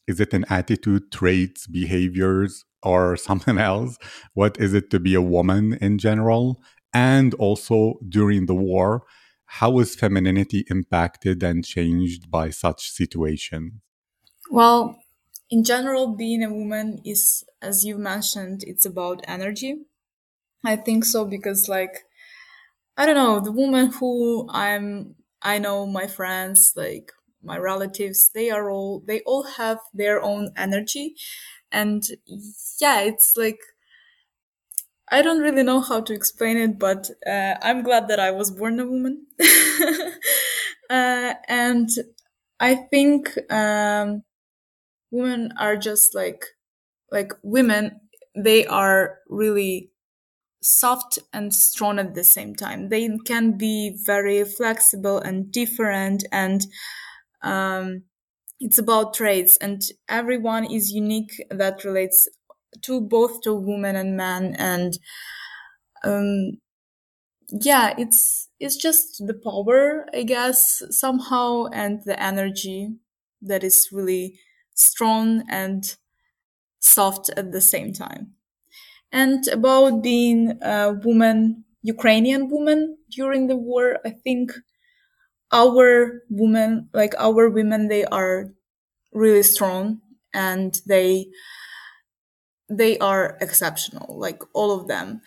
Is 0.06 0.20
it 0.20 0.32
an 0.32 0.44
attitude, 0.48 1.10
traits, 1.12 1.66
behaviors, 1.66 2.64
or 2.82 3.16
something 3.28 3.58
else? 3.58 3.96
What 4.34 4.58
is 4.60 4.74
it 4.74 4.90
to 4.90 5.00
be 5.00 5.14
a 5.14 5.22
woman 5.22 5.74
in 5.80 5.98
general? 5.98 6.62
And 6.92 7.34
also 7.34 7.94
during 8.08 8.46
the 8.46 8.54
war, 8.54 9.04
how 9.44 9.80
is 9.80 9.96
femininity 9.96 10.64
impacted 10.70 11.42
and 11.42 11.64
changed 11.64 12.30
by 12.30 12.50
such 12.50 12.90
situations? 12.90 13.72
Well, 14.50 14.96
in 15.50 15.64
general, 15.64 16.14
being 16.14 16.44
a 16.44 16.52
woman 16.52 17.00
is, 17.04 17.44
as 17.60 17.84
you 17.84 17.98
mentioned, 17.98 18.62
it's 18.66 18.86
about 18.86 19.24
energy. 19.26 19.82
I 20.64 20.76
think 20.76 21.04
so 21.04 21.24
because, 21.24 21.68
like, 21.68 22.04
I 22.96 23.06
don't 23.06 23.16
know, 23.16 23.40
the 23.40 23.52
woman 23.52 23.92
who 23.92 24.48
I'm, 24.50 25.16
I 25.42 25.58
know 25.58 25.86
my 25.86 26.06
friends, 26.06 26.72
like 26.76 27.12
my 27.42 27.58
relatives, 27.58 28.30
they 28.34 28.50
are 28.50 28.70
all, 28.70 29.02
they 29.06 29.20
all 29.22 29.44
have 29.44 29.78
their 29.94 30.22
own 30.22 30.52
energy. 30.56 31.16
And 31.72 32.04
yeah, 32.80 33.00
it's 33.00 33.36
like, 33.36 33.60
I 35.10 35.22
don't 35.22 35.40
really 35.40 35.62
know 35.64 35.80
how 35.80 36.00
to 36.02 36.12
explain 36.14 36.56
it, 36.56 36.78
but 36.78 37.10
uh, 37.26 37.54
I'm 37.62 37.82
glad 37.82 38.08
that 38.08 38.20
I 38.20 38.30
was 38.30 38.50
born 38.50 38.78
a 38.78 38.86
woman. 38.86 39.26
uh, 40.90 41.34
and 41.48 41.88
I 42.60 42.74
think 42.76 43.36
um, 43.52 44.22
women 45.10 45.52
are 45.58 45.76
just 45.76 46.14
like 46.14 46.44
like 47.12 47.32
women. 47.42 48.00
They 48.36 48.66
are 48.66 49.18
really 49.28 49.92
soft 50.62 51.18
and 51.32 51.54
strong 51.54 51.98
at 51.98 52.14
the 52.14 52.24
same 52.24 52.54
time. 52.54 52.88
They 52.88 53.08
can 53.24 53.56
be 53.58 53.96
very 54.04 54.44
flexible 54.44 55.18
and 55.18 55.50
different, 55.52 56.24
and 56.32 56.66
um, 57.42 58.04
it's 58.60 58.78
about 58.78 59.14
traits. 59.14 59.56
And 59.58 59.82
everyone 60.08 60.64
is 60.70 60.92
unique 60.92 61.42
that 61.50 61.84
relates 61.84 62.28
to 62.82 63.00
both 63.00 63.42
to 63.42 63.54
women 63.54 63.96
and 63.96 64.16
men 64.16 64.54
and 64.58 64.98
um 66.04 66.58
yeah 67.60 67.94
it's 67.98 68.48
it's 68.60 68.76
just 68.76 69.26
the 69.26 69.34
power 69.34 70.06
i 70.14 70.22
guess 70.22 70.82
somehow 70.90 71.66
and 71.72 72.02
the 72.04 72.20
energy 72.22 72.90
that 73.42 73.64
is 73.64 73.88
really 73.92 74.38
strong 74.74 75.42
and 75.48 75.96
soft 76.80 77.30
at 77.36 77.52
the 77.52 77.60
same 77.60 77.92
time 77.92 78.32
and 79.12 79.46
about 79.48 80.02
being 80.02 80.58
a 80.62 80.88
uh, 80.88 80.92
woman 81.04 81.64
ukrainian 81.82 82.48
woman 82.50 82.96
during 83.10 83.46
the 83.48 83.56
war 83.56 83.98
i 84.04 84.10
think 84.10 84.52
our 85.52 86.22
women 86.30 86.88
like 86.92 87.14
our 87.18 87.48
women 87.48 87.88
they 87.88 88.04
are 88.06 88.50
really 89.12 89.42
strong 89.42 90.00
and 90.34 90.80
they 90.86 91.26
they 92.68 92.96
are 92.98 93.36
exceptional, 93.40 94.18
like 94.18 94.42
all 94.54 94.72
of 94.72 94.86
them. 94.88 95.20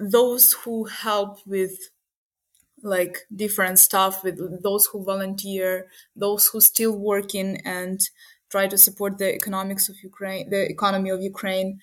Those 0.00 0.52
who 0.52 0.84
help 0.84 1.38
with 1.46 1.78
like 2.82 3.18
different 3.34 3.78
stuff, 3.78 4.24
with 4.24 4.62
those 4.62 4.86
who 4.86 5.04
volunteer, 5.04 5.86
those 6.16 6.48
who 6.48 6.60
still 6.60 6.96
working 6.98 7.60
and 7.64 8.00
try 8.50 8.66
to 8.66 8.76
support 8.76 9.18
the 9.18 9.32
economics 9.34 9.88
of 9.88 9.96
Ukraine, 10.02 10.50
the 10.50 10.68
economy 10.68 11.10
of 11.10 11.22
Ukraine, 11.22 11.80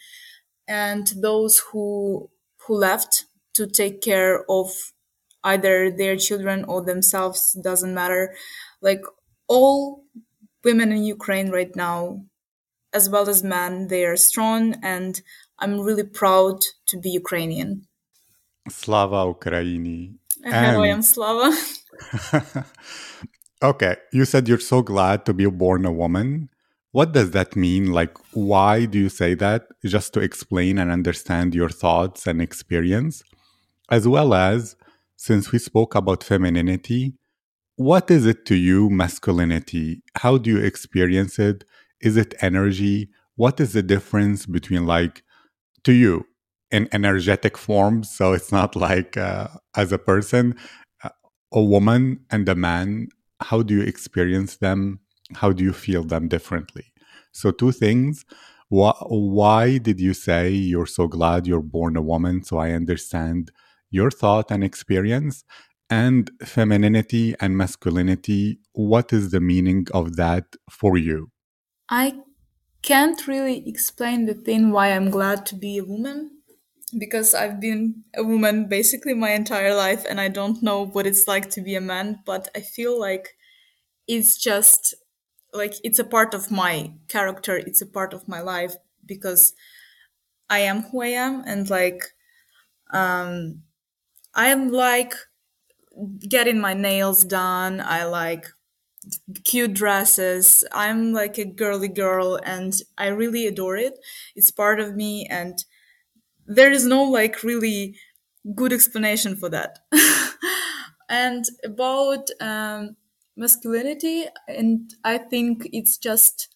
and 0.70 1.08
those 1.18 1.60
who 1.72 2.30
who 2.66 2.76
left 2.76 3.26
to 3.56 3.68
take 3.68 4.02
care 4.02 4.46
of 4.50 4.70
either 5.44 5.92
their 5.92 6.16
children 6.16 6.64
or 6.66 6.82
themselves 6.84 7.58
doesn't 7.62 7.94
matter. 7.94 8.36
Like 8.82 9.02
all 9.48 10.06
women 10.64 10.92
in 10.92 11.04
ukraine 11.04 11.50
right 11.50 11.76
now 11.76 12.24
as 12.94 13.10
well 13.10 13.28
as 13.30 13.44
men 13.44 13.88
they 13.88 14.06
are 14.06 14.16
strong 14.16 14.76
and 14.84 15.22
i'm 15.60 15.80
really 15.80 16.04
proud 16.04 16.60
to 16.88 16.98
be 16.98 17.10
ukrainian. 17.10 17.88
Slava 18.70 19.26
ukraini 19.26 20.14
i 20.46 20.88
and... 20.88 21.06
slava 21.06 21.56
okay 23.64 23.96
you 24.12 24.26
said 24.26 24.48
you're 24.48 24.68
so 24.74 24.82
glad 24.82 25.26
to 25.26 25.34
be 25.34 25.46
born 25.46 25.86
a 25.86 25.92
woman. 25.92 26.50
What 26.92 27.12
does 27.12 27.32
that 27.32 27.56
mean? 27.56 27.92
Like, 27.92 28.18
why 28.34 28.86
do 28.86 28.98
you 28.98 29.10
say 29.10 29.36
that? 29.36 29.68
Just 29.86 30.14
to 30.14 30.20
explain 30.22 30.78
and 30.80 30.92
understand 30.92 31.54
your 31.54 31.70
thoughts 31.70 32.26
and 32.26 32.42
experience, 32.42 33.24
as 33.90 34.08
well 34.08 34.34
as 34.34 34.76
since 35.16 35.52
we 35.52 35.60
spoke 35.60 35.94
about 35.96 36.24
femininity, 36.24 37.14
what 37.76 38.10
is 38.10 38.26
it 38.26 38.46
to 38.48 38.56
you, 38.56 38.90
masculinity? 38.90 40.02
How 40.16 40.38
do 40.38 40.50
you 40.50 40.58
experience 40.58 41.38
it? 41.40 41.64
is 42.02 42.18
it 42.18 42.34
energy 42.42 43.10
what 43.36 43.60
is 43.60 43.74
the 43.74 43.84
difference 43.84 44.46
between 44.46 44.86
like 44.86 45.24
to 45.84 45.94
you 45.94 46.26
in 46.72 46.88
energetic 46.92 47.58
forms 47.58 48.10
so 48.10 48.34
it's 48.34 48.52
not 48.52 48.76
like 48.76 49.18
uh, 49.18 49.48
as 49.76 49.92
a 49.92 49.98
person 49.98 50.56
uh, 51.04 51.10
a 51.52 51.62
woman 51.62 52.20
and 52.30 52.48
a 52.48 52.56
man 52.56 53.08
how 53.42 53.62
do 53.62 53.76
you 53.76 53.82
experience 53.82 54.58
them 54.58 55.00
how 55.36 55.52
do 55.52 55.64
you 55.64 55.74
feel 55.74 56.04
them 56.04 56.28
differently? 56.28 56.92
So 57.32 57.52
two 57.52 57.72
things. 57.72 58.26
Why, 58.70 58.94
why 59.08 59.78
did 59.78 60.00
you 60.00 60.14
say 60.14 60.50
you're 60.50 60.86
so 60.86 61.08
glad 61.08 61.48
you're 61.48 61.62
born 61.62 61.98
a 61.98 62.04
woman 62.04 62.44
so 62.44 62.58
i 62.60 62.72
understand 62.72 63.52
your 63.90 64.12
thought 64.12 64.52
and 64.52 64.64
experience? 64.64 65.44
And 65.92 66.30
femininity 66.44 67.34
and 67.40 67.58
masculinity 67.58 68.60
what 68.74 69.12
is 69.12 69.32
the 69.32 69.42
meaning 69.42 69.88
of 69.94 70.16
that 70.18 70.46
for 70.70 70.98
you? 70.98 71.32
I 71.90 72.20
can't 72.84 73.28
really 73.28 73.68
explain 73.68 74.26
the 74.26 74.36
thing 74.36 74.72
why 74.72 74.92
I'm 74.92 75.10
glad 75.10 75.46
to 75.48 75.56
be 75.56 75.78
a 75.78 75.84
woman 75.84 76.32
because 76.98 77.34
I've 77.34 77.60
been 77.60 78.04
a 78.16 78.24
woman 78.24 78.68
basically 78.68 79.14
my 79.14 79.32
entire 79.32 79.76
life 79.76 80.06
and 80.10 80.20
I 80.20 80.28
don't 80.30 80.64
know 80.64 80.86
what 80.86 81.06
it's 81.06 81.28
like 81.28 81.50
to 81.52 81.62
be 81.62 81.76
a 81.76 81.82
man, 81.82 82.20
but 82.26 82.50
I 82.56 82.62
feel 82.62 83.00
like 83.00 83.36
it's 84.08 84.38
just 84.38 84.96
like 85.54 85.76
it's 85.84 86.00
a 86.00 86.04
part 86.04 86.34
of 86.34 86.52
my 86.52 86.94
character, 87.08 87.58
it's 87.58 87.82
a 87.82 87.86
part 87.86 88.14
of 88.14 88.28
my 88.28 88.42
life 88.42 88.76
because 89.06 89.54
I 90.50 90.60
am 90.60 90.84
who 90.84 91.02
I 91.04 91.08
am 91.08 91.44
and 91.46 91.70
like 91.70 92.04
um 92.94 93.64
I 94.36 94.50
am 94.50 94.72
like 94.72 95.14
getting 96.28 96.60
my 96.60 96.74
nails 96.74 97.24
done, 97.24 97.82
I 97.82 98.06
like 98.06 98.48
cute 99.44 99.74
dresses. 99.74 100.64
I'm 100.72 101.14
like 101.14 101.38
a 101.38 101.46
girly 101.46 101.88
girl 101.88 102.40
and 102.44 102.74
I 102.98 103.08
really 103.08 103.48
adore 103.48 103.78
it. 103.78 104.00
It's 104.36 104.52
part 104.52 104.80
of 104.80 104.96
me 104.96 105.28
and 105.30 105.64
there 106.48 106.72
is 106.72 106.86
no 106.86 107.04
like 107.04 107.44
really 107.44 107.98
good 108.56 108.74
explanation 108.74 109.36
for 109.36 109.50
that. 109.50 109.80
and 111.10 111.46
about 111.64 112.30
um, 112.42 112.96
masculinity, 113.40 114.26
and 114.48 114.94
I 115.06 115.20
think 115.20 115.70
it's 115.74 115.98
just 115.98 116.50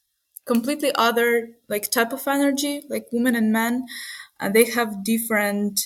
completely 0.45 0.91
other 0.95 1.51
like 1.69 1.91
type 1.91 2.13
of 2.13 2.27
energy, 2.27 2.83
like 2.89 3.07
women 3.13 3.35
and 3.35 3.51
men, 3.53 3.85
and 4.39 4.53
they 4.55 4.71
have 4.71 5.03
different 5.05 5.81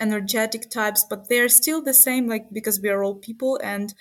energetic 0.00 0.70
types, 0.70 1.04
but 1.08 1.28
they're 1.28 1.48
still 1.48 1.82
the 1.82 1.94
same, 1.94 2.28
like 2.28 2.52
because 2.52 2.80
we 2.80 2.88
are 2.88 3.02
all 3.02 3.16
people 3.16 3.58
and 3.62 3.94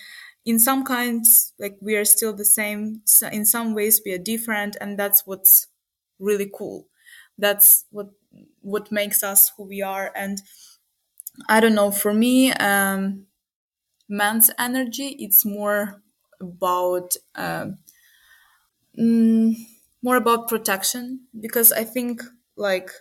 in 0.45 0.59
some 0.59 0.85
kinds 0.85 1.53
like 1.59 1.77
we 1.81 1.95
are 1.95 2.05
still 2.05 2.33
the 2.33 2.45
same. 2.45 3.01
So 3.05 3.27
in 3.27 3.45
some 3.45 3.73
ways 3.73 4.01
we 4.05 4.13
are 4.13 4.17
different 4.19 4.77
and 4.79 4.97
that's 4.97 5.25
what's 5.25 5.67
really 6.19 6.49
cool. 6.53 6.87
That's 7.37 7.85
what 7.91 8.09
what 8.61 8.91
makes 8.91 9.23
us 9.23 9.51
who 9.57 9.63
we 9.63 9.81
are 9.81 10.11
and 10.15 10.41
i 11.49 11.59
don't 11.59 11.75
know 11.75 11.91
for 11.91 12.13
me 12.13 12.51
um 12.53 13.25
man's 14.09 14.51
energy 14.59 15.15
it's 15.19 15.45
more 15.45 16.01
about 16.41 17.15
um, 17.35 17.77
mm, 18.97 19.55
more 20.01 20.15
about 20.17 20.47
protection 20.47 21.27
because 21.39 21.71
i 21.71 21.83
think 21.83 22.21
like 22.55 22.91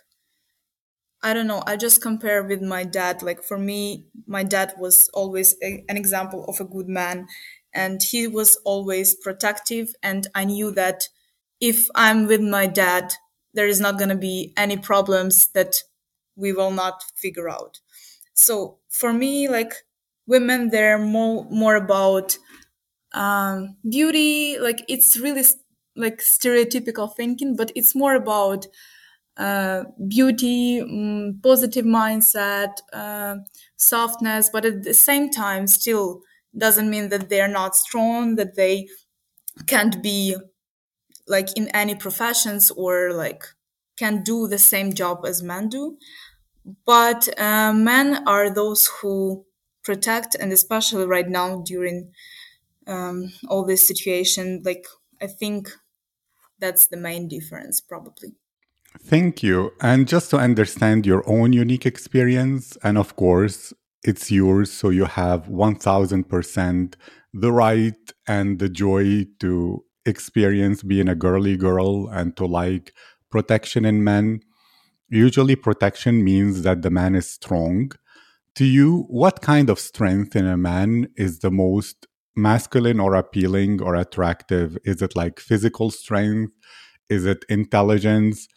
I 1.23 1.33
don't 1.33 1.47
know. 1.47 1.63
I 1.65 1.77
just 1.77 2.01
compare 2.01 2.43
with 2.43 2.61
my 2.61 2.83
dad. 2.83 3.21
Like 3.23 3.43
for 3.43 3.57
me, 3.57 4.05
my 4.27 4.43
dad 4.43 4.73
was 4.77 5.09
always 5.13 5.55
a, 5.63 5.83
an 5.89 5.97
example 5.97 6.45
of 6.45 6.59
a 6.59 6.65
good 6.65 6.87
man 6.87 7.27
and 7.73 8.01
he 8.01 8.27
was 8.27 8.55
always 8.63 9.15
protective. 9.15 9.93
And 10.03 10.27
I 10.35 10.45
knew 10.45 10.71
that 10.71 11.09
if 11.59 11.87
I'm 11.95 12.27
with 12.27 12.41
my 12.41 12.67
dad, 12.67 13.13
there 13.53 13.67
is 13.67 13.79
not 13.79 13.97
going 13.97 14.09
to 14.09 14.15
be 14.15 14.53
any 14.55 14.77
problems 14.77 15.47
that 15.53 15.75
we 16.35 16.53
will 16.53 16.71
not 16.71 17.01
figure 17.15 17.49
out. 17.49 17.79
So 18.33 18.77
for 18.89 19.11
me, 19.11 19.47
like 19.49 19.73
women, 20.27 20.69
they're 20.69 20.99
more 20.99 21.45
more 21.49 21.75
about 21.75 22.37
um, 23.17 23.77
beauty. 23.89 24.57
Like 24.59 24.85
it's 24.87 25.17
really 25.17 25.43
like 25.95 26.19
stereotypical 26.19 27.15
thinking, 27.15 27.55
but 27.55 27.71
it's 27.75 27.95
more 27.95 28.15
about 28.15 28.67
uh, 29.37 29.83
beauty, 30.07 30.81
um, 30.81 31.39
positive 31.43 31.85
mindset, 31.85 32.73
uh, 32.93 33.37
softness, 33.77 34.49
but 34.51 34.65
at 34.65 34.83
the 34.83 34.93
same 34.93 35.29
time, 35.29 35.67
still 35.67 36.21
doesn't 36.57 36.89
mean 36.89 37.09
that 37.09 37.29
they're 37.29 37.47
not 37.47 37.75
strong, 37.75 38.35
that 38.35 38.55
they 38.55 38.87
can't 39.67 40.03
be 40.03 40.35
like 41.27 41.55
in 41.57 41.67
any 41.69 41.95
professions 41.95 42.71
or 42.71 43.11
like 43.13 43.43
can 43.97 44.23
do 44.23 44.47
the 44.47 44.57
same 44.57 44.93
job 44.93 45.25
as 45.25 45.43
men 45.43 45.69
do. 45.69 45.97
But 46.85 47.29
uh, 47.39 47.73
men 47.73 48.27
are 48.27 48.49
those 48.53 48.87
who 49.01 49.45
protect, 49.83 50.35
and 50.35 50.51
especially 50.53 51.05
right 51.05 51.27
now 51.29 51.61
during 51.65 52.11
um, 52.87 53.31
all 53.47 53.65
this 53.65 53.87
situation, 53.87 54.61
like 54.65 54.85
I 55.21 55.27
think 55.27 55.69
that's 56.59 56.87
the 56.87 56.97
main 56.97 57.27
difference, 57.27 57.81
probably. 57.81 58.35
Thank 58.99 59.43
you. 59.43 59.71
And 59.81 60.07
just 60.07 60.29
to 60.31 60.37
understand 60.37 61.05
your 61.05 61.23
own 61.29 61.53
unique 61.53 61.85
experience, 61.85 62.77
and 62.83 62.97
of 62.97 63.15
course, 63.15 63.73
it's 64.03 64.31
yours, 64.31 64.71
so 64.71 64.89
you 64.89 65.05
have 65.05 65.45
1000% 65.47 66.95
the 67.33 67.51
right 67.51 68.13
and 68.27 68.57
the 68.57 68.69
joy 68.69 69.25
to 69.39 69.83
experience 70.05 70.81
being 70.81 71.09
a 71.09 71.15
girly 71.15 71.57
girl 71.57 72.07
and 72.07 72.35
to 72.37 72.45
like 72.45 72.93
protection 73.29 73.85
in 73.85 74.03
men. 74.03 74.39
Usually, 75.09 75.55
protection 75.55 76.23
means 76.23 76.63
that 76.63 76.81
the 76.81 76.89
man 76.89 77.15
is 77.15 77.29
strong. 77.29 77.91
To 78.55 78.65
you, 78.65 79.05
what 79.09 79.41
kind 79.41 79.69
of 79.69 79.79
strength 79.79 80.35
in 80.35 80.47
a 80.47 80.57
man 80.57 81.09
is 81.15 81.39
the 81.39 81.51
most 81.51 82.07
masculine 82.37 82.99
or 82.99 83.15
appealing 83.15 83.81
or 83.81 83.95
attractive? 83.95 84.77
Is 84.85 85.01
it 85.01 85.15
like 85.15 85.39
physical 85.39 85.91
strength? 85.91 86.53
Is 87.09 87.25
it 87.25 87.45
intelligence? 87.49 88.47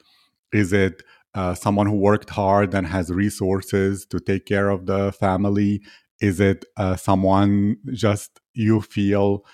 Is 0.52 0.72
it 0.72 1.02
uh, 1.34 1.54
someone 1.54 1.86
who 1.86 1.96
worked 1.96 2.30
hard 2.30 2.74
and 2.74 2.86
has 2.86 3.10
resources 3.10 4.06
to 4.06 4.20
take 4.20 4.46
care 4.46 4.68
of 4.70 4.86
the 4.86 5.12
family? 5.12 5.82
Is 6.20 6.40
it 6.40 6.64
uh, 6.76 6.96
someone 6.96 7.76
just 7.92 8.40
you 8.54 8.80
feel 8.80 9.44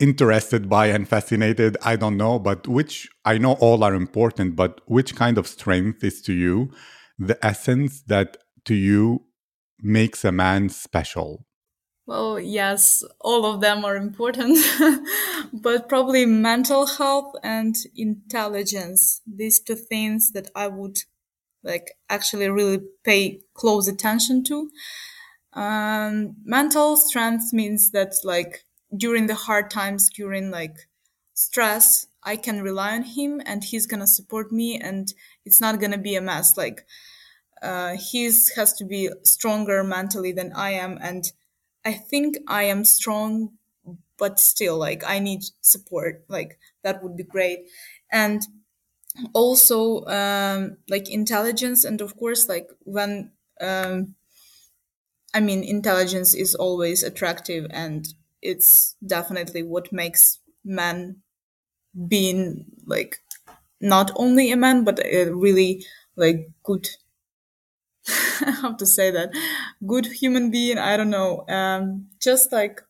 interested 0.00 0.68
by 0.68 0.86
and 0.86 1.08
fascinated? 1.08 1.76
I 1.84 1.96
don't 1.96 2.16
know, 2.16 2.38
but 2.38 2.68
which 2.68 3.08
I 3.24 3.38
know 3.38 3.54
all 3.54 3.82
are 3.84 3.94
important, 3.94 4.56
but 4.56 4.80
which 4.86 5.14
kind 5.16 5.38
of 5.38 5.46
strength 5.46 6.04
is 6.04 6.22
to 6.22 6.32
you 6.32 6.70
the 7.18 7.44
essence 7.44 8.02
that 8.04 8.36
to 8.66 8.74
you 8.74 9.24
makes 9.82 10.24
a 10.24 10.32
man 10.32 10.68
special? 10.68 11.47
Well, 12.08 12.40
yes, 12.40 13.04
all 13.20 13.44
of 13.44 13.60
them 13.60 13.84
are 13.84 13.96
important, 13.96 14.58
but 15.52 15.88
probably 15.90 16.24
mental 16.26 16.86
health 16.86 17.34
and 17.42 17.76
intelligence. 17.94 19.20
These 19.26 19.60
two 19.60 19.74
things 19.76 20.32
that 20.32 20.50
I 20.56 20.68
would 20.68 20.98
like 21.64 21.92
actually 22.10 22.48
really 22.50 22.80
pay 23.04 23.42
close 23.54 23.88
attention 23.88 24.44
to. 24.44 24.70
Um, 25.54 26.36
mental 26.44 26.96
strength 26.96 27.52
means 27.52 27.92
that 27.92 28.14
like 28.24 28.64
during 28.96 29.26
the 29.28 29.36
hard 29.36 29.70
times, 29.70 30.10
during 30.10 30.50
like 30.50 30.76
stress, 31.34 32.06
I 32.24 32.36
can 32.36 32.62
rely 32.62 32.94
on 32.96 33.04
him 33.04 33.42
and 33.46 33.64
he's 33.64 33.86
gonna 33.86 34.06
support 34.08 34.52
me 34.52 34.78
and 34.80 35.12
it's 35.46 35.60
not 35.60 35.80
gonna 35.80 35.98
be 35.98 36.16
a 36.16 36.22
mess. 36.22 36.56
Like, 36.56 36.86
uh, 37.62 37.96
he's 37.98 38.50
has 38.54 38.72
to 38.74 38.84
be 38.84 39.10
stronger 39.24 39.82
mentally 39.82 40.32
than 40.32 40.52
I 40.52 40.70
am 40.70 40.98
and 41.00 41.30
I 41.88 41.92
think 41.94 42.36
I 42.48 42.64
am 42.64 42.84
strong, 42.84 43.52
but 44.18 44.40
still, 44.40 44.78
like, 44.78 45.02
I 45.06 45.18
need 45.20 45.42
support. 45.62 46.24
Like, 46.28 46.58
that 46.84 47.02
would 47.02 47.16
be 47.16 47.24
great. 47.24 47.60
And 48.12 48.42
also, 49.34 50.04
um, 50.06 50.78
like, 50.88 51.10
intelligence. 51.10 51.84
And 51.84 52.00
of 52.00 52.16
course, 52.16 52.48
like, 52.48 52.68
when, 52.84 53.32
um, 53.60 54.14
I 55.34 55.40
mean, 55.40 55.62
intelligence 55.62 56.34
is 56.34 56.54
always 56.54 57.02
attractive 57.02 57.66
and 57.70 58.06
it's 58.40 58.96
definitely 59.06 59.62
what 59.62 59.92
makes 59.92 60.38
men 60.64 61.22
being 62.08 62.66
like 62.86 63.18
not 63.80 64.10
only 64.16 64.52
a 64.52 64.56
man 64.56 64.84
but 64.84 65.00
a 65.04 65.30
really 65.32 65.84
like 66.16 66.50
good 66.64 66.88
how 68.60 68.72
to 68.74 68.86
say 68.86 69.10
that? 69.10 69.30
Good 69.86 70.06
human 70.06 70.50
being 70.50 70.78
i 70.78 70.96
don't 70.96 71.10
know. 71.10 71.44
Um 71.48 72.06
just 72.20 72.52
like 72.52 72.80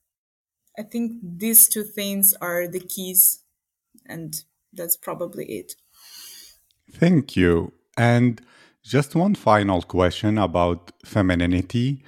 i 0.78 0.82
think 0.82 1.12
these 1.22 1.68
two 1.68 1.84
things 1.84 2.34
are 2.40 2.68
the 2.68 2.80
keys 2.80 3.42
and 4.06 4.34
that's 4.72 4.96
probably 4.96 5.44
it. 5.46 5.74
Thank 6.92 7.36
you. 7.36 7.72
And 7.96 8.40
just 8.82 9.14
one 9.14 9.34
final 9.34 9.82
question 9.82 10.38
about 10.38 10.92
femininity. 11.04 12.02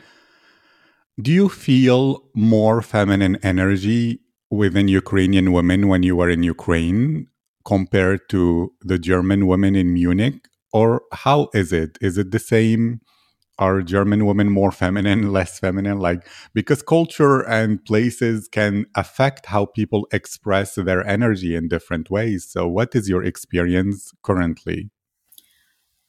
Do 1.21 1.31
you 1.33 1.49
feel 1.49 2.25
more 2.35 2.81
feminine 2.81 3.37
energy 3.43 4.21
within 4.51 4.89
ukrainian 4.89 5.53
women 5.53 5.87
when 5.89 6.03
you 6.03 6.17
were 6.17 6.29
in 6.29 6.43
ukraine 6.43 7.29
compared 7.65 8.29
to 8.29 8.73
the 8.83 8.99
german 8.99 9.47
women 9.47 9.77
in 9.77 9.95
munich 9.95 10.49
or 10.73 11.03
how 11.13 11.49
is 11.55 11.73
it? 11.73 11.99
Is 12.01 12.19
it 12.19 12.31
the 12.31 12.39
same? 12.39 13.01
Are 13.59 13.83
german 13.83 14.25
women 14.25 14.49
more 14.49 14.73
feminine 14.73 15.33
less 15.37 15.59
feminine? 15.59 15.99
Like 15.99 16.27
because 16.55 16.83
culture 16.83 17.41
and 17.41 17.85
places 17.85 18.49
can 18.49 18.87
affect 18.95 19.47
how 19.47 19.67
people 19.67 20.07
express 20.13 20.77
their 20.77 21.07
energy 21.07 21.55
in 21.55 21.69
different 21.69 22.11
ways. 22.11 22.49
So 22.51 22.67
what 22.67 22.95
is 22.95 23.09
your 23.09 23.23
experience 23.23 24.13
currently? 24.23 24.91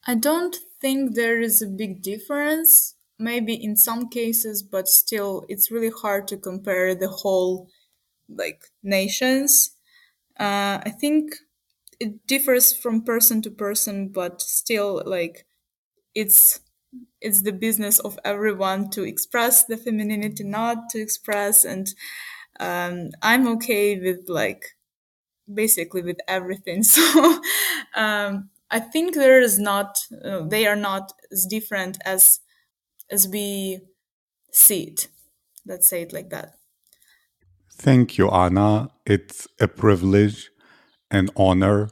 I 0.06 0.14
don't 0.14 0.56
think 0.80 1.14
there 1.14 1.40
is 1.40 1.62
a 1.62 1.66
big 1.66 2.02
difference 2.02 2.94
maybe 3.18 3.54
in 3.54 3.76
some 3.76 4.08
cases 4.08 4.62
but 4.62 4.88
still 4.88 5.44
it's 5.48 5.70
really 5.70 5.90
hard 6.02 6.26
to 6.26 6.36
compare 6.36 6.94
the 6.94 7.08
whole 7.08 7.68
like 8.28 8.62
nations. 8.82 9.76
Uh, 10.40 10.80
i 10.86 10.90
think 11.00 11.34
it 12.00 12.26
differs 12.26 12.76
from 12.76 13.02
person 13.02 13.42
to 13.42 13.50
person 13.50 14.08
but 14.08 14.40
still 14.42 15.02
like 15.06 15.46
it's 16.14 16.60
it's 17.20 17.42
the 17.42 17.52
business 17.52 17.98
of 18.00 18.18
everyone 18.24 18.90
to 18.90 19.02
express 19.04 19.64
the 19.64 19.76
femininity 19.76 20.44
not 20.44 20.90
to 20.90 21.00
express 21.00 21.64
and 21.64 21.94
um, 22.60 23.10
i'm 23.22 23.48
okay 23.48 23.98
with 23.98 24.28
like 24.28 24.64
basically 25.52 26.02
with 26.02 26.18
everything. 26.28 26.82
So 26.94 27.40
um, 27.94 28.50
i 28.70 28.80
think 28.80 29.14
there 29.14 29.40
is 29.40 29.58
not 29.58 29.98
uh, 30.24 30.42
they 30.46 30.66
are 30.66 30.76
not 30.76 31.12
as 31.30 31.46
different 31.46 31.98
as 32.04 32.40
as 33.10 33.28
we 33.28 33.80
see 34.52 34.84
it. 34.84 35.08
Let's 35.66 35.88
say 35.88 36.02
it 36.02 36.12
like 36.12 36.30
that. 36.30 36.56
Thank 37.70 38.18
you 38.18 38.30
anna. 38.30 38.90
It's 39.06 39.48
a 39.60 39.66
privilege 39.68 40.51
and 41.12 41.30
honor 41.36 41.90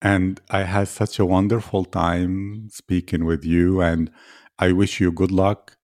and 0.00 0.40
I 0.50 0.62
had 0.62 0.88
such 0.88 1.18
a 1.18 1.26
wonderful 1.26 1.84
time 1.84 2.68
speaking 2.70 3.24
with 3.24 3.44
you. 3.44 3.80
And 3.80 4.10
I 4.58 4.72
wish 4.72 5.00
you 5.00 5.10
good 5.10 5.32
luck. 5.32 5.76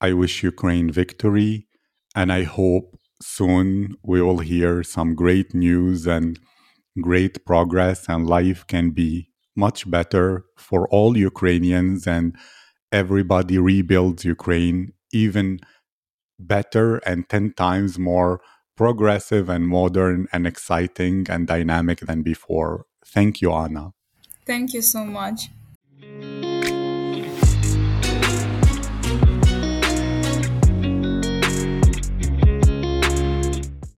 I 0.00 0.12
wish 0.12 0.42
Ukraine 0.42 0.90
victory. 0.90 1.66
And 2.14 2.32
I 2.32 2.44
hope 2.44 2.98
soon 3.20 3.96
we 4.02 4.22
will 4.22 4.38
hear 4.38 4.82
some 4.82 5.14
great 5.14 5.54
news 5.54 6.06
and 6.06 6.38
great 7.00 7.44
progress, 7.44 8.08
and 8.08 8.26
life 8.26 8.66
can 8.66 8.90
be 8.90 9.30
much 9.54 9.90
better 9.90 10.44
for 10.56 10.88
all 10.88 11.16
Ukrainians. 11.16 12.06
And 12.06 12.36
everybody 12.92 13.58
rebuilds 13.58 14.24
Ukraine 14.24 14.92
even 15.12 15.58
better 16.38 16.98
and 16.98 17.28
10 17.28 17.54
times 17.54 17.98
more 17.98 18.40
progressive 18.76 19.48
and 19.48 19.66
modern 19.66 20.28
and 20.32 20.46
exciting 20.46 21.26
and 21.28 21.46
dynamic 21.46 22.00
than 22.00 22.22
before. 22.22 22.86
Thank 23.04 23.40
you, 23.40 23.52
Anna. 23.52 23.92
Thank 24.46 24.74
you 24.74 24.82
so 24.82 25.04
much. 25.04 25.50